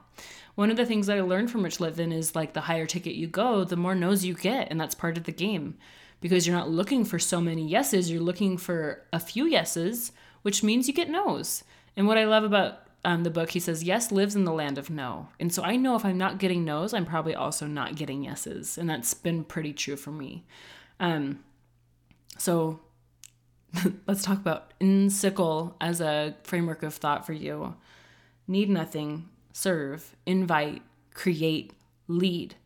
One 0.54 0.70
of 0.70 0.76
the 0.76 0.86
things 0.86 1.06
that 1.06 1.18
I 1.18 1.22
learned 1.22 1.50
from 1.50 1.62
Rich 1.62 1.78
Litvin 1.78 2.12
is 2.12 2.34
like 2.34 2.52
the 2.52 2.62
higher 2.62 2.86
ticket 2.86 3.14
you 3.14 3.26
go, 3.26 3.64
the 3.64 3.76
more 3.76 3.94
no's 3.94 4.24
you 4.24 4.34
get, 4.34 4.68
and 4.70 4.80
that's 4.80 4.94
part 4.94 5.16
of 5.16 5.24
the 5.24 5.32
game 5.32 5.76
because 6.20 6.46
you're 6.46 6.56
not 6.56 6.70
looking 6.70 7.04
for 7.04 7.18
so 7.18 7.40
many 7.40 7.66
yeses, 7.66 8.10
you're 8.10 8.20
looking 8.20 8.56
for 8.58 9.04
a 9.12 9.20
few 9.20 9.44
yeses 9.44 10.12
which 10.42 10.62
means 10.62 10.88
you 10.88 10.94
get 10.94 11.10
no's. 11.10 11.64
And 11.96 12.06
what 12.06 12.18
I 12.18 12.24
love 12.24 12.44
about 12.44 12.87
um, 13.04 13.22
the 13.22 13.30
book, 13.30 13.50
he 13.50 13.60
says, 13.60 13.84
yes 13.84 14.10
lives 14.10 14.34
in 14.34 14.44
the 14.44 14.52
land 14.52 14.78
of 14.78 14.90
no. 14.90 15.28
And 15.38 15.52
so 15.52 15.62
I 15.62 15.76
know 15.76 15.94
if 15.94 16.04
I'm 16.04 16.18
not 16.18 16.38
getting 16.38 16.64
no's, 16.64 16.92
I'm 16.92 17.06
probably 17.06 17.34
also 17.34 17.66
not 17.66 17.94
getting 17.94 18.24
yeses. 18.24 18.76
And 18.76 18.90
that's 18.90 19.14
been 19.14 19.44
pretty 19.44 19.72
true 19.72 19.96
for 19.96 20.10
me. 20.10 20.44
Um, 20.98 21.44
so 22.36 22.80
let's 24.06 24.22
talk 24.22 24.38
about 24.38 24.72
NSICL 24.80 25.74
as 25.80 26.00
a 26.00 26.34
framework 26.42 26.82
of 26.82 26.94
thought 26.94 27.24
for 27.24 27.32
you. 27.32 27.76
Need 28.46 28.68
nothing, 28.68 29.28
serve, 29.52 30.16
invite, 30.26 30.82
create, 31.14 31.72
lead. 32.08 32.56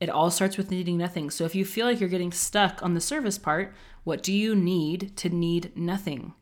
It 0.00 0.10
all 0.10 0.30
starts 0.30 0.58
with 0.58 0.70
needing 0.70 0.98
nothing. 0.98 1.30
So 1.30 1.44
if 1.44 1.54
you 1.54 1.64
feel 1.64 1.86
like 1.86 2.00
you're 2.00 2.08
getting 2.08 2.32
stuck 2.32 2.82
on 2.82 2.94
the 2.94 3.00
service 3.00 3.38
part, 3.38 3.72
what 4.02 4.22
do 4.22 4.32
you 4.32 4.54
need 4.54 5.16
to 5.18 5.30
need 5.30 5.72
nothing? 5.76 6.34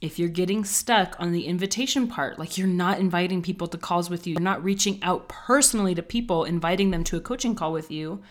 If 0.00 0.18
you're 0.18 0.28
getting 0.28 0.64
stuck 0.64 1.16
on 1.18 1.32
the 1.32 1.46
invitation 1.46 2.06
part, 2.06 2.38
like 2.38 2.58
you're 2.58 2.66
not 2.66 2.98
inviting 3.00 3.42
people 3.42 3.66
to 3.68 3.78
calls 3.78 4.10
with 4.10 4.26
you, 4.26 4.34
you're 4.34 4.42
not 4.42 4.62
reaching 4.62 5.02
out 5.02 5.28
personally 5.28 5.94
to 5.94 6.02
people, 6.02 6.44
inviting 6.44 6.90
them 6.90 7.02
to 7.04 7.16
a 7.16 7.20
coaching 7.20 7.54
call 7.54 7.72
with 7.72 7.90
you, 7.90 8.22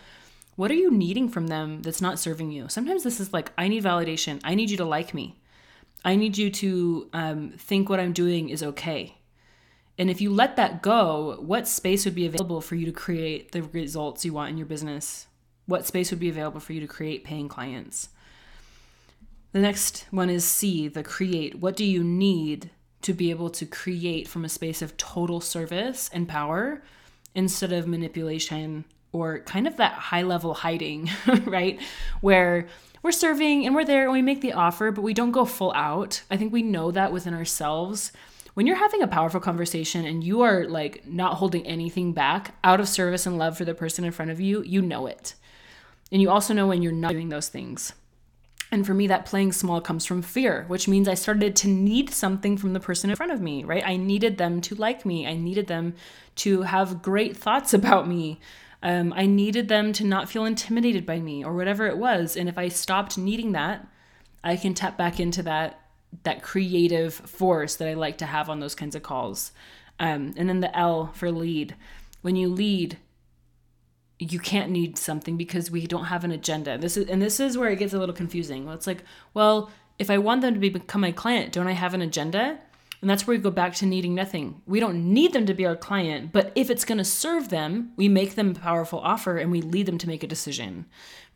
what 0.56 0.70
are 0.70 0.74
you 0.74 0.90
needing 0.90 1.28
from 1.28 1.48
them 1.48 1.82
that's 1.82 2.00
not 2.00 2.18
serving 2.18 2.50
you? 2.50 2.68
Sometimes 2.68 3.02
this 3.02 3.20
is 3.20 3.32
like, 3.32 3.52
I 3.58 3.68
need 3.68 3.84
validation. 3.84 4.40
I 4.42 4.54
need 4.54 4.70
you 4.70 4.76
to 4.78 4.84
like 4.84 5.12
me. 5.12 5.36
I 6.04 6.16
need 6.16 6.38
you 6.38 6.50
to 6.50 7.10
um, 7.12 7.50
think 7.58 7.88
what 7.88 8.00
I'm 8.00 8.12
doing 8.12 8.48
is 8.48 8.62
okay. 8.62 9.18
And 9.98 10.10
if 10.10 10.20
you 10.20 10.32
let 10.32 10.56
that 10.56 10.82
go, 10.82 11.36
what 11.40 11.68
space 11.68 12.04
would 12.04 12.14
be 12.14 12.26
available 12.26 12.60
for 12.60 12.74
you 12.74 12.86
to 12.86 12.92
create 12.92 13.52
the 13.52 13.62
results 13.62 14.24
you 14.24 14.32
want 14.32 14.50
in 14.50 14.58
your 14.58 14.66
business? 14.66 15.26
What 15.66 15.86
space 15.86 16.10
would 16.10 16.20
be 16.20 16.28
available 16.28 16.60
for 16.60 16.72
you 16.72 16.80
to 16.80 16.86
create 16.86 17.24
paying 17.24 17.48
clients? 17.48 18.10
The 19.56 19.62
next 19.62 20.04
one 20.10 20.28
is 20.28 20.44
C, 20.44 20.86
the 20.86 21.02
create. 21.02 21.54
What 21.60 21.76
do 21.76 21.84
you 21.86 22.04
need 22.04 22.68
to 23.00 23.14
be 23.14 23.30
able 23.30 23.48
to 23.48 23.64
create 23.64 24.28
from 24.28 24.44
a 24.44 24.50
space 24.50 24.82
of 24.82 24.98
total 24.98 25.40
service 25.40 26.10
and 26.12 26.28
power 26.28 26.82
instead 27.34 27.72
of 27.72 27.86
manipulation 27.88 28.84
or 29.12 29.38
kind 29.38 29.66
of 29.66 29.78
that 29.78 29.94
high 29.94 30.20
level 30.20 30.52
hiding, 30.52 31.08
right? 31.46 31.80
Where 32.20 32.68
we're 33.02 33.12
serving 33.12 33.64
and 33.64 33.74
we're 33.74 33.86
there 33.86 34.02
and 34.02 34.12
we 34.12 34.20
make 34.20 34.42
the 34.42 34.52
offer, 34.52 34.90
but 34.90 35.00
we 35.00 35.14
don't 35.14 35.30
go 35.30 35.46
full 35.46 35.72
out. 35.72 36.22
I 36.30 36.36
think 36.36 36.52
we 36.52 36.62
know 36.62 36.90
that 36.90 37.10
within 37.10 37.32
ourselves. 37.32 38.12
When 38.52 38.66
you're 38.66 38.76
having 38.76 39.00
a 39.00 39.08
powerful 39.08 39.40
conversation 39.40 40.04
and 40.04 40.22
you 40.22 40.42
are 40.42 40.66
like 40.66 41.06
not 41.06 41.38
holding 41.38 41.66
anything 41.66 42.12
back 42.12 42.56
out 42.62 42.78
of 42.78 42.90
service 42.90 43.24
and 43.24 43.38
love 43.38 43.56
for 43.56 43.64
the 43.64 43.72
person 43.72 44.04
in 44.04 44.12
front 44.12 44.30
of 44.30 44.38
you, 44.38 44.62
you 44.64 44.82
know 44.82 45.06
it. 45.06 45.34
And 46.12 46.20
you 46.20 46.28
also 46.28 46.52
know 46.52 46.66
when 46.66 46.82
you're 46.82 46.92
not 46.92 47.12
doing 47.12 47.30
those 47.30 47.48
things. 47.48 47.94
And 48.72 48.84
for 48.84 48.94
me, 48.94 49.06
that 49.06 49.26
playing 49.26 49.52
small 49.52 49.80
comes 49.80 50.04
from 50.04 50.22
fear, 50.22 50.64
which 50.66 50.88
means 50.88 51.06
I 51.06 51.14
started 51.14 51.54
to 51.56 51.68
need 51.68 52.10
something 52.10 52.56
from 52.56 52.72
the 52.72 52.80
person 52.80 53.10
in 53.10 53.16
front 53.16 53.32
of 53.32 53.40
me, 53.40 53.62
right? 53.62 53.82
I 53.86 53.96
needed 53.96 54.38
them 54.38 54.60
to 54.62 54.74
like 54.74 55.06
me. 55.06 55.26
I 55.26 55.34
needed 55.34 55.68
them 55.68 55.94
to 56.36 56.62
have 56.62 57.02
great 57.02 57.36
thoughts 57.36 57.72
about 57.80 58.08
me. 58.08 58.40
Um, 58.82 59.12
I 59.16 59.26
needed 59.26 59.68
them 59.68 59.92
to 59.94 60.04
not 60.04 60.28
feel 60.28 60.44
intimidated 60.44 61.06
by 61.06 61.20
me 61.20 61.44
or 61.44 61.54
whatever 61.54 61.86
it 61.86 61.96
was. 61.96 62.36
And 62.36 62.48
if 62.48 62.58
I 62.58 62.68
stopped 62.68 63.16
needing 63.16 63.52
that, 63.52 63.86
I 64.42 64.56
can 64.56 64.74
tap 64.74 64.96
back 64.96 65.18
into 65.18 65.42
that 65.44 65.80
that 66.22 66.42
creative 66.42 67.12
force 67.12 67.76
that 67.76 67.88
I 67.88 67.94
like 67.94 68.18
to 68.18 68.26
have 68.26 68.48
on 68.48 68.60
those 68.60 68.74
kinds 68.74 68.94
of 68.94 69.02
calls. 69.02 69.52
Um, 69.98 70.34
and 70.36 70.48
then 70.48 70.60
the 70.60 70.74
L 70.76 71.10
for 71.14 71.30
lead. 71.30 71.74
When 72.22 72.36
you 72.36 72.48
lead, 72.48 72.98
you 74.18 74.38
can't 74.38 74.70
need 74.70 74.96
something 74.96 75.36
because 75.36 75.70
we 75.70 75.86
don't 75.86 76.06
have 76.06 76.24
an 76.24 76.30
agenda. 76.30 76.78
This 76.78 76.96
is 76.96 77.08
and 77.08 77.20
this 77.20 77.38
is 77.38 77.58
where 77.58 77.70
it 77.70 77.78
gets 77.78 77.92
a 77.92 77.98
little 77.98 78.14
confusing. 78.14 78.64
Well, 78.64 78.74
it's 78.74 78.86
like, 78.86 79.04
well, 79.34 79.70
if 79.98 80.10
I 80.10 80.18
want 80.18 80.40
them 80.40 80.54
to 80.54 80.60
be, 80.60 80.68
become 80.68 81.00
my 81.00 81.12
client, 81.12 81.52
don't 81.52 81.66
I 81.66 81.72
have 81.72 81.94
an 81.94 82.02
agenda? 82.02 82.58
And 83.02 83.10
that's 83.10 83.26
where 83.26 83.36
we 83.36 83.42
go 83.42 83.50
back 83.50 83.74
to 83.76 83.86
needing 83.86 84.14
nothing. 84.14 84.62
We 84.66 84.80
don't 84.80 85.12
need 85.12 85.34
them 85.34 85.44
to 85.46 85.54
be 85.54 85.66
our 85.66 85.76
client, 85.76 86.32
but 86.32 86.50
if 86.54 86.70
it's 86.70 86.84
going 86.84 86.98
to 86.98 87.04
serve 87.04 87.50
them, 87.50 87.92
we 87.96 88.08
make 88.08 88.34
them 88.34 88.52
a 88.52 88.54
powerful 88.54 89.00
offer 89.00 89.36
and 89.36 89.52
we 89.52 89.60
lead 89.60 89.86
them 89.86 89.98
to 89.98 90.08
make 90.08 90.22
a 90.22 90.26
decision. 90.26 90.86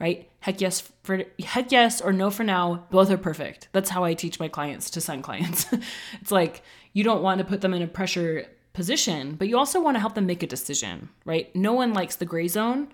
Right? 0.00 0.30
Heck 0.40 0.62
yes 0.62 0.90
for 1.02 1.24
heck 1.38 1.70
yes 1.70 2.00
or 2.00 2.14
no 2.14 2.30
for 2.30 2.44
now, 2.44 2.86
both 2.90 3.10
are 3.10 3.18
perfect. 3.18 3.68
That's 3.72 3.90
how 3.90 4.04
I 4.04 4.14
teach 4.14 4.40
my 4.40 4.48
clients 4.48 4.88
to 4.90 5.00
sign 5.02 5.20
clients. 5.20 5.66
it's 6.20 6.32
like 6.32 6.62
you 6.94 7.04
don't 7.04 7.22
want 7.22 7.38
to 7.40 7.44
put 7.44 7.60
them 7.60 7.74
in 7.74 7.82
a 7.82 7.86
pressure 7.86 8.46
position, 8.72 9.34
but 9.34 9.48
you 9.48 9.58
also 9.58 9.80
want 9.80 9.96
to 9.96 10.00
help 10.00 10.14
them 10.14 10.26
make 10.26 10.42
a 10.42 10.46
decision, 10.46 11.08
right? 11.24 11.54
No 11.54 11.72
one 11.72 11.92
likes 11.92 12.16
the 12.16 12.24
gray 12.24 12.48
zone. 12.48 12.88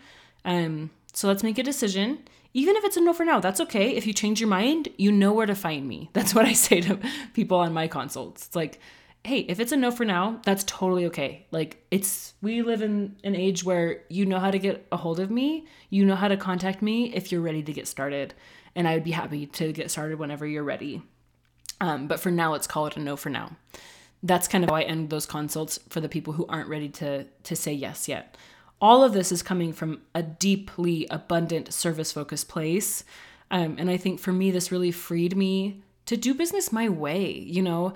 Um, 0.45 0.91
so 1.13 1.29
let's 1.29 1.43
make 1.43 1.59
a 1.59 1.63
decision. 1.63 2.21
Even 2.55 2.77
if 2.77 2.85
it's 2.85 2.97
a 2.97 3.01
no 3.01 3.13
for 3.13 3.25
now, 3.25 3.41
that's 3.41 3.61
okay. 3.61 3.91
If 3.91 4.07
you 4.07 4.13
change 4.13 4.41
your 4.41 4.49
mind, 4.49 4.89
you 4.97 5.13
know 5.13 5.33
where 5.33 5.47
to 5.47 5.55
find 5.55 5.87
me. 5.87 6.09
That's 6.15 6.35
what 6.35 6.47
I 6.47 6.55
say 6.55 6.81
to 6.83 6.99
people 7.35 7.59
on 7.59 7.75
my 7.75 7.87
consults. 7.87 8.47
It's 8.47 8.57
like, 8.57 8.81
hey, 9.25 9.41
if 9.41 9.61
it's 9.61 9.73
a 9.73 9.77
no 9.77 9.91
for 9.91 10.05
now, 10.05 10.41
that's 10.45 10.63
totally 10.65 11.07
okay. 11.07 11.47
Like, 11.51 11.85
it's, 11.91 12.35
we 12.41 12.63
live 12.63 12.81
in 12.81 13.17
an 13.25 13.35
age 13.35 13.65
where 13.65 14.05
you 14.09 14.25
know 14.25 14.39
how 14.39 14.53
to 14.53 14.59
get 14.59 14.87
a 14.93 14.97
hold 14.97 15.19
of 15.19 15.31
me, 15.33 15.67
you 15.91 16.07
know 16.07 16.15
how 16.15 16.29
to 16.29 16.37
contact 16.37 16.81
me 16.81 17.13
if 17.13 17.33
you're 17.33 17.41
ready 17.41 17.63
to 17.65 17.73
get 17.73 17.89
started. 17.89 18.35
And 18.77 18.87
I 18.87 18.95
would 18.95 19.03
be 19.03 19.11
happy 19.11 19.47
to 19.47 19.73
get 19.73 19.91
started 19.91 20.21
whenever 20.21 20.47
you're 20.47 20.63
ready. 20.63 21.03
Um, 21.81 22.07
but 22.07 22.21
for 22.21 22.31
now, 22.31 22.53
let's 22.53 22.69
call 22.69 22.87
it 22.87 22.97
a 22.97 23.01
no 23.01 23.17
for 23.17 23.31
now 23.31 23.57
that's 24.27 24.49
kind 24.49 24.65
of 24.65 24.71
how 24.71 24.77
I 24.77 24.83
end 24.83 25.11
those 25.11 25.27
consults 25.27 25.79
for 25.89 26.01
the 26.01 26.09
people 26.09 26.33
who 26.33 26.47
aren't 26.47 26.69
ready 26.69 26.89
to 26.91 27.25
to 27.25 27.57
say 27.57 27.73
yes 27.73 28.09
yet. 28.09 28.37
All 28.81 29.03
of 29.03 29.13
this 29.13 29.33
is 29.33 29.43
coming 29.43 29.73
from 29.73 30.03
a 30.15 30.23
deeply 30.23 31.07
abundant 31.11 31.73
service 31.73 32.13
focused 32.13 32.49
place. 32.49 33.05
Um, 33.51 33.77
and 33.79 33.89
I 33.91 33.97
think 33.97 34.21
for 34.21 34.33
me, 34.33 34.51
this 34.51 34.73
really 34.73 34.91
freed 34.91 35.37
me 35.37 35.83
to 36.07 36.17
do 36.17 36.35
business 36.35 36.73
my 36.73 36.89
way. 36.89 37.31
You 37.31 37.63
know, 37.63 37.95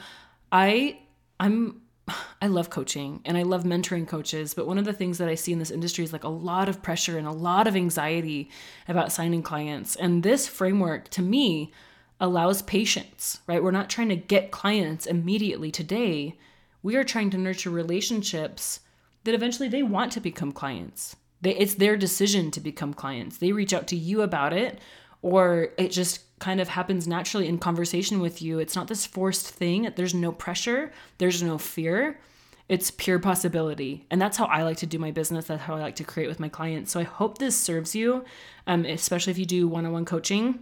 I 0.52 1.00
I'm 1.38 1.82
I 2.42 2.46
love 2.46 2.70
coaching 2.70 3.20
and 3.24 3.36
I 3.36 3.42
love 3.42 3.64
mentoring 3.64 4.06
coaches, 4.06 4.54
but 4.54 4.66
one 4.66 4.78
of 4.78 4.84
the 4.84 4.92
things 4.92 5.18
that 5.18 5.28
I 5.28 5.34
see 5.34 5.52
in 5.52 5.58
this 5.58 5.70
industry 5.70 6.04
is 6.04 6.12
like 6.12 6.24
a 6.24 6.28
lot 6.28 6.68
of 6.68 6.82
pressure 6.82 7.18
and 7.18 7.26
a 7.26 7.32
lot 7.32 7.66
of 7.66 7.76
anxiety 7.76 8.50
about 8.88 9.12
signing 9.12 9.42
clients. 9.42 9.96
And 9.96 10.22
this 10.22 10.48
framework 10.48 11.08
to 11.10 11.22
me 11.22 11.72
allows 12.20 12.62
patience, 12.62 13.40
right? 13.46 13.62
We're 13.62 13.70
not 13.70 13.90
trying 13.90 14.10
to 14.10 14.16
get 14.16 14.50
clients 14.50 15.06
immediately 15.06 15.70
today. 15.70 16.36
We 16.82 16.96
are 16.96 17.04
trying 17.04 17.30
to 17.30 17.38
nurture 17.38 17.70
relationships 17.70 18.80
that 19.24 19.34
eventually 19.34 19.68
they 19.68 19.82
want 19.82 20.12
to 20.12 20.20
become 20.20 20.52
clients. 20.52 21.16
They, 21.40 21.56
it's 21.56 21.74
their 21.74 21.96
decision 21.96 22.50
to 22.52 22.60
become 22.60 22.94
clients. 22.94 23.38
They 23.38 23.52
reach 23.52 23.72
out 23.72 23.86
to 23.88 23.96
you 23.96 24.22
about 24.22 24.52
it, 24.52 24.78
or 25.22 25.70
it 25.78 25.88
just 25.90 26.38
kind 26.38 26.60
of 26.60 26.68
happens 26.68 27.06
naturally 27.06 27.48
in 27.48 27.58
conversation 27.58 28.20
with 28.20 28.40
you. 28.40 28.58
It's 28.58 28.76
not 28.76 28.88
this 28.88 29.06
forced 29.06 29.48
thing. 29.48 29.90
There's 29.96 30.14
no 30.14 30.32
pressure, 30.32 30.92
there's 31.18 31.42
no 31.42 31.58
fear. 31.58 32.20
It's 32.68 32.92
pure 32.92 33.18
possibility. 33.18 34.06
And 34.12 34.22
that's 34.22 34.36
how 34.36 34.44
I 34.44 34.62
like 34.62 34.76
to 34.76 34.86
do 34.86 34.96
my 34.96 35.10
business. 35.10 35.46
That's 35.46 35.62
how 35.62 35.74
I 35.74 35.80
like 35.80 35.96
to 35.96 36.04
create 36.04 36.28
with 36.28 36.38
my 36.38 36.48
clients. 36.48 36.92
So 36.92 37.00
I 37.00 37.02
hope 37.02 37.38
this 37.38 37.58
serves 37.58 37.96
you, 37.96 38.24
um, 38.68 38.84
especially 38.84 39.32
if 39.32 39.38
you 39.38 39.44
do 39.44 39.66
one 39.66 39.86
on 39.86 39.92
one 39.92 40.04
coaching. 40.04 40.60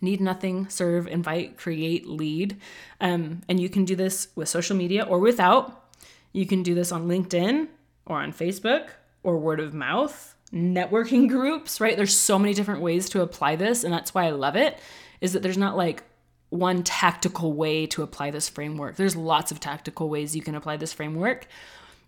Need 0.00 0.20
nothing, 0.20 0.68
serve, 0.68 1.06
invite, 1.06 1.56
create, 1.56 2.06
lead. 2.06 2.56
Um, 3.00 3.42
and 3.48 3.60
you 3.60 3.68
can 3.68 3.84
do 3.84 3.94
this 3.94 4.28
with 4.34 4.48
social 4.48 4.76
media 4.76 5.04
or 5.04 5.18
without. 5.18 5.90
You 6.32 6.46
can 6.46 6.62
do 6.62 6.74
this 6.74 6.92
on 6.92 7.08
LinkedIn 7.08 7.68
or 8.06 8.20
on 8.20 8.32
Facebook 8.32 8.88
or 9.22 9.38
word 9.38 9.60
of 9.60 9.74
mouth, 9.74 10.34
networking 10.52 11.28
groups, 11.28 11.80
right? 11.80 11.96
There's 11.96 12.16
so 12.16 12.38
many 12.38 12.54
different 12.54 12.80
ways 12.80 13.08
to 13.10 13.22
apply 13.22 13.56
this. 13.56 13.84
And 13.84 13.92
that's 13.92 14.14
why 14.14 14.24
I 14.24 14.30
love 14.30 14.56
it, 14.56 14.78
is 15.20 15.32
that 15.34 15.42
there's 15.42 15.58
not 15.58 15.76
like 15.76 16.04
one 16.50 16.82
tactical 16.82 17.52
way 17.52 17.86
to 17.86 18.02
apply 18.02 18.30
this 18.30 18.48
framework. 18.48 18.96
There's 18.96 19.16
lots 19.16 19.52
of 19.52 19.60
tactical 19.60 20.08
ways 20.08 20.34
you 20.34 20.42
can 20.42 20.54
apply 20.54 20.76
this 20.76 20.92
framework. 20.92 21.46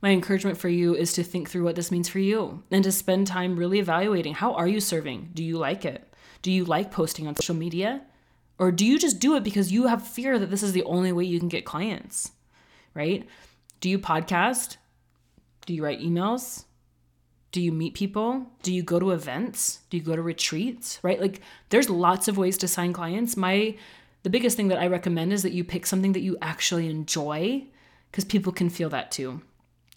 My 0.03 0.11
encouragement 0.11 0.59
for 0.59 0.69
you 0.69 0.97
is 0.97 1.13
to 1.13 1.23
think 1.23 1.49
through 1.49 1.63
what 1.63 1.77
this 1.77 1.93
means 1.93 2.09
for 2.09 2.19
you 2.19 2.65
and 2.73 2.83
to 2.83 2.91
spend 2.91 3.29
time 3.29 3.57
really 3.57 3.79
evaluating 3.79 4.35
how 4.35 4.53
are 4.55 4.67
you 4.67 4.81
serving? 4.81 5.31
Do 5.33 5.45
you 5.45 5.59
like 5.59 5.85
it? 5.85 6.12
Do 6.43 6.51
you 6.51 6.65
like 6.65 6.91
posting 6.91 7.27
on 7.27 7.37
social 7.37 7.55
media? 7.55 8.03
Or 8.59 8.71
do 8.71 8.85
you 8.85 8.99
just 8.99 9.19
do 9.19 9.35
it 9.35 9.45
because 9.45 9.73
you 9.73 9.87
have 9.87 10.07
fear 10.07 10.39
that 10.39 10.51
this 10.51 10.63
is 10.63 10.73
the 10.73 10.85
only 10.85 11.13
way 11.13 11.25
you 11.25 11.39
can 11.39 11.49
get 11.49 11.65
clients? 11.65 12.33
Right? 12.95 13.27
Do 13.81 13.89
you 13.89 13.99
podcast? 13.99 14.77
Do 15.67 15.75
you 15.75 15.85
write 15.85 16.01
emails? 16.01 16.65
Do 17.53 17.61
you 17.61 17.73
meet 17.73 17.95
people? 17.95 18.47
Do 18.63 18.73
you 18.73 18.83
go 18.83 18.99
to 18.99 19.11
events? 19.11 19.81
Do 19.91 19.97
you 19.97 20.03
go 20.03 20.17
to 20.17 20.23
retreats? 20.23 20.99
Right? 21.03 21.21
Like 21.21 21.41
there's 21.69 21.91
lots 21.91 22.29
of 22.29 22.39
ways 22.39 22.59
to 22.59 22.69
sign 22.69 22.93
clients. 22.93 23.37
My 23.37 23.77
the 24.23 24.31
biggest 24.31 24.57
thing 24.57 24.69
that 24.69 24.79
I 24.79 24.87
recommend 24.87 25.33
is 25.33 25.43
that 25.43 25.53
you 25.53 25.65
pick 25.65 25.85
something 25.85 26.13
that 26.13 26.21
you 26.21 26.37
actually 26.41 26.89
enjoy 26.89 27.65
because 28.11 28.25
people 28.25 28.53
can 28.53 28.71
feel 28.71 28.89
that 28.91 29.11
too. 29.11 29.43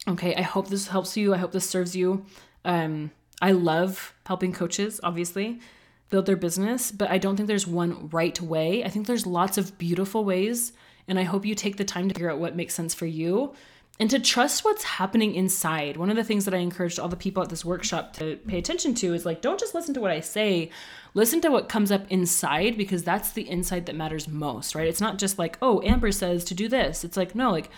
Okay, 0.07 0.35
I 0.35 0.41
hope 0.41 0.69
this 0.69 0.87
helps 0.87 1.15
you. 1.17 1.33
I 1.33 1.37
hope 1.37 1.51
this 1.51 1.69
serves 1.69 1.95
you. 1.95 2.25
Um, 2.63 3.11
I 3.41 3.51
love 3.51 4.13
helping 4.25 4.53
coaches, 4.53 4.99
obviously, 5.03 5.59
build 6.09 6.25
their 6.25 6.35
business, 6.35 6.91
but 6.91 7.09
I 7.09 7.17
don't 7.17 7.35
think 7.35 7.47
there's 7.47 7.67
one 7.67 8.09
right 8.09 8.39
way. 8.39 8.83
I 8.83 8.89
think 8.89 9.07
there's 9.07 9.25
lots 9.25 9.57
of 9.57 9.77
beautiful 9.77 10.23
ways, 10.23 10.73
and 11.07 11.17
I 11.19 11.23
hope 11.23 11.45
you 11.45 11.55
take 11.55 11.77
the 11.77 11.85
time 11.85 12.07
to 12.07 12.13
figure 12.13 12.31
out 12.31 12.39
what 12.39 12.55
makes 12.55 12.75
sense 12.75 12.93
for 12.93 13.05
you 13.05 13.53
and 13.99 14.09
to 14.09 14.19
trust 14.19 14.65
what's 14.65 14.83
happening 14.83 15.35
inside. 15.35 15.95
One 15.95 16.09
of 16.09 16.17
the 16.17 16.23
things 16.23 16.45
that 16.45 16.53
I 16.53 16.57
encouraged 16.57 16.99
all 16.99 17.07
the 17.07 17.15
people 17.15 17.41
at 17.41 17.49
this 17.49 17.63
workshop 17.63 18.13
to 18.17 18.35
pay 18.47 18.57
attention 18.57 18.93
to 18.95 19.13
is 19.13 19.25
like, 19.25 19.41
don't 19.41 19.59
just 19.59 19.73
listen 19.73 19.93
to 19.93 20.01
what 20.01 20.11
I 20.11 20.19
say, 20.19 20.69
listen 21.13 21.39
to 21.41 21.49
what 21.49 21.69
comes 21.69 21.91
up 21.91 22.05
inside 22.09 22.77
because 22.77 23.03
that's 23.03 23.31
the 23.31 23.43
insight 23.43 23.85
that 23.85 23.95
matters 23.95 24.27
most, 24.27 24.75
right? 24.75 24.87
It's 24.87 24.99
not 24.99 25.17
just 25.17 25.39
like, 25.39 25.57
oh, 25.61 25.81
Amber 25.83 26.11
says 26.11 26.43
to 26.45 26.53
do 26.53 26.67
this. 26.67 27.05
It's 27.05 27.15
like, 27.15 27.35
no, 27.35 27.51
like, 27.51 27.69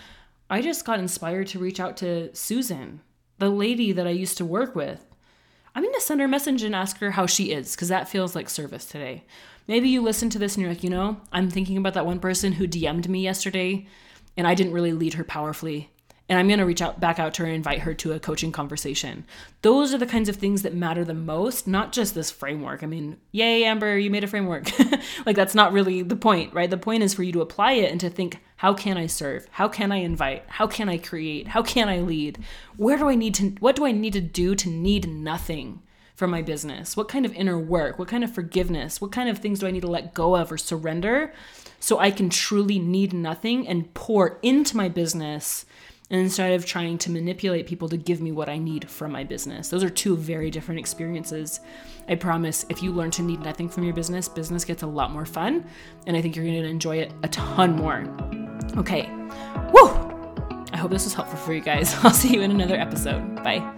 I 0.49 0.61
just 0.61 0.85
got 0.85 0.99
inspired 0.99 1.47
to 1.47 1.59
reach 1.59 1.79
out 1.79 1.97
to 1.97 2.33
Susan, 2.35 3.01
the 3.37 3.49
lady 3.49 3.91
that 3.91 4.07
I 4.07 4.11
used 4.11 4.37
to 4.37 4.45
work 4.45 4.75
with. 4.75 5.05
I'm 5.77 5.83
going 5.83 5.93
to 5.93 6.01
send 6.01 6.21
her 6.21 6.25
a 6.25 6.27
message 6.27 6.63
and 6.63 6.73
ask 6.73 6.97
her 7.01 7.11
how 7.11 7.27
she 7.27 7.51
is 7.51 7.75
because 7.75 7.89
that 7.89 8.09
feels 8.09 8.33
like 8.33 8.49
service 8.49 8.83
today. 8.83 9.23
Maybe 9.67 9.89
you 9.89 10.01
listen 10.01 10.27
to 10.31 10.39
this 10.39 10.55
and 10.55 10.63
you're 10.63 10.71
like, 10.71 10.83
you 10.83 10.89
know, 10.89 11.17
I'm 11.31 11.51
thinking 11.51 11.77
about 11.77 11.93
that 11.93 12.07
one 12.07 12.19
person 12.19 12.53
who 12.53 12.67
DM'd 12.67 13.07
me 13.07 13.21
yesterday 13.21 13.85
and 14.35 14.47
I 14.47 14.55
didn't 14.55 14.73
really 14.73 14.91
lead 14.91 15.13
her 15.13 15.23
powerfully 15.23 15.91
and 16.29 16.37
I'm 16.37 16.47
going 16.47 16.59
to 16.59 16.65
reach 16.65 16.81
out 16.81 16.99
back 16.99 17.19
out 17.19 17.33
to 17.35 17.43
her 17.43 17.47
and 17.47 17.55
invite 17.55 17.79
her 17.79 17.93
to 17.95 18.11
a 18.11 18.19
coaching 18.19 18.51
conversation. 18.51 19.25
Those 19.61 19.93
are 19.93 19.97
the 19.97 20.05
kinds 20.05 20.27
of 20.27 20.35
things 20.35 20.61
that 20.63 20.73
matter 20.75 21.05
the 21.05 21.13
most, 21.13 21.67
not 21.67 21.93
just 21.93 22.15
this 22.15 22.31
framework. 22.31 22.83
I 22.83 22.85
mean, 22.87 23.17
yay, 23.31 23.63
Amber, 23.63 23.97
you 23.97 24.09
made 24.09 24.25
a 24.25 24.27
framework. 24.27 24.69
like 25.25 25.35
that's 25.35 25.55
not 25.55 25.71
really 25.71 26.01
the 26.01 26.15
point, 26.15 26.53
right? 26.53 26.69
The 26.69 26.77
point 26.77 27.03
is 27.03 27.13
for 27.13 27.23
you 27.23 27.31
to 27.33 27.41
apply 27.41 27.73
it 27.73 27.91
and 27.91 27.99
to 28.01 28.09
think, 28.09 28.39
how 28.57 28.73
can 28.73 28.97
I 28.97 29.07
serve? 29.07 29.47
How 29.51 29.67
can 29.67 29.91
I 29.91 29.97
invite? 29.97 30.43
How 30.47 30.67
can 30.67 30.89
I 30.89 30.97
create? 30.97 31.47
How 31.47 31.61
can 31.61 31.87
I 31.87 31.99
lead? 31.99 32.39
Where 32.75 32.97
do 32.97 33.07
I 33.07 33.15
need 33.15 33.35
to 33.35 33.49
what 33.59 33.75
do 33.75 33.85
I 33.85 33.91
need 33.91 34.13
to 34.13 34.21
do 34.21 34.55
to 34.55 34.69
need 34.69 35.07
nothing? 35.07 35.81
for 36.15 36.25
my 36.27 36.41
business? 36.41 36.97
What 36.97 37.07
kind 37.07 37.27
of 37.27 37.33
inner 37.35 37.59
work? 37.59 37.99
What 37.99 38.07
kind 38.07 38.23
of 38.23 38.33
forgiveness? 38.33 38.99
What 38.99 39.11
kind 39.11 39.29
of 39.29 39.37
things 39.37 39.59
do 39.59 39.67
I 39.67 39.71
need 39.71 39.83
to 39.83 39.87
let 39.87 40.15
go 40.15 40.35
of 40.35 40.51
or 40.51 40.57
surrender 40.57 41.31
so 41.79 41.99
I 41.99 42.09
can 42.09 42.31
truly 42.31 42.79
need 42.79 43.13
nothing 43.13 43.67
and 43.67 43.93
pour 43.93 44.39
into 44.41 44.75
my 44.75 44.89
business 44.89 45.63
instead 46.09 46.53
of 46.53 46.65
trying 46.65 46.97
to 46.97 47.11
manipulate 47.11 47.67
people 47.67 47.89
to 47.89 47.97
give 47.97 48.21
me 48.21 48.31
what 48.31 48.47
I 48.49 48.57
need 48.57 48.89
from 48.89 49.11
my 49.11 49.23
business. 49.23 49.67
Those 49.69 49.83
are 49.83 49.89
two 49.89 50.15
very 50.15 50.49
different 50.49 50.79
experiences. 50.79 51.59
I 52.07 52.15
promise 52.15 52.65
if 52.69 52.81
you 52.81 52.91
learn 52.91 53.11
to 53.11 53.21
need 53.21 53.41
nothing 53.41 53.67
from 53.67 53.83
your 53.83 53.93
business, 53.93 54.29
business 54.29 54.63
gets 54.63 54.83
a 54.83 54.87
lot 54.87 55.11
more 55.11 55.25
fun, 55.25 55.65
and 56.05 56.15
I 56.15 56.21
think 56.21 56.35
you're 56.35 56.45
going 56.45 56.61
to 56.61 56.67
enjoy 56.67 56.97
it 56.97 57.11
a 57.23 57.27
ton 57.27 57.75
more. 57.75 58.05
Okay. 58.77 59.09
Woo! 59.73 60.07
I 60.71 60.77
hope 60.77 60.91
this 60.91 61.03
was 61.03 61.13
helpful 61.13 61.37
for 61.37 61.53
you 61.53 61.61
guys. 61.61 61.93
I'll 62.03 62.13
see 62.13 62.33
you 62.33 62.41
in 62.41 62.51
another 62.51 62.75
episode. 62.75 63.43
Bye. 63.43 63.73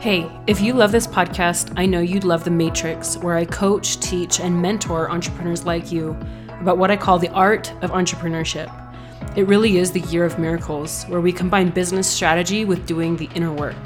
Hey, 0.00 0.30
if 0.46 0.60
you 0.60 0.74
love 0.74 0.92
this 0.92 1.06
podcast, 1.06 1.72
I 1.76 1.86
know 1.86 2.00
you'd 2.00 2.22
love 2.22 2.44
The 2.44 2.50
Matrix, 2.50 3.16
where 3.18 3.34
I 3.34 3.44
coach, 3.44 3.98
teach, 3.98 4.38
and 4.38 4.60
mentor 4.60 5.10
entrepreneurs 5.10 5.64
like 5.64 5.90
you 5.90 6.10
about 6.60 6.78
what 6.78 6.90
I 6.90 6.96
call 6.96 7.18
the 7.18 7.30
art 7.30 7.72
of 7.82 7.90
entrepreneurship. 7.90 8.70
It 9.36 9.46
really 9.46 9.78
is 9.78 9.92
the 9.92 10.00
year 10.00 10.24
of 10.24 10.38
miracles, 10.38 11.04
where 11.04 11.20
we 11.20 11.32
combine 11.32 11.70
business 11.70 12.08
strategy 12.08 12.64
with 12.64 12.86
doing 12.86 13.16
the 13.16 13.28
inner 13.34 13.52
work, 13.52 13.76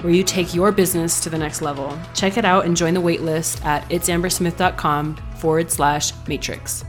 where 0.00 0.12
you 0.12 0.22
take 0.22 0.54
your 0.54 0.72
business 0.72 1.20
to 1.24 1.30
the 1.30 1.38
next 1.38 1.62
level. 1.62 1.98
Check 2.14 2.38
it 2.38 2.44
out 2.44 2.64
and 2.64 2.76
join 2.76 2.94
the 2.94 3.02
waitlist 3.02 3.64
at 3.64 3.88
itsambersmith.com 3.90 5.16
forward 5.36 5.70
slash 5.70 6.12
matrix. 6.26 6.84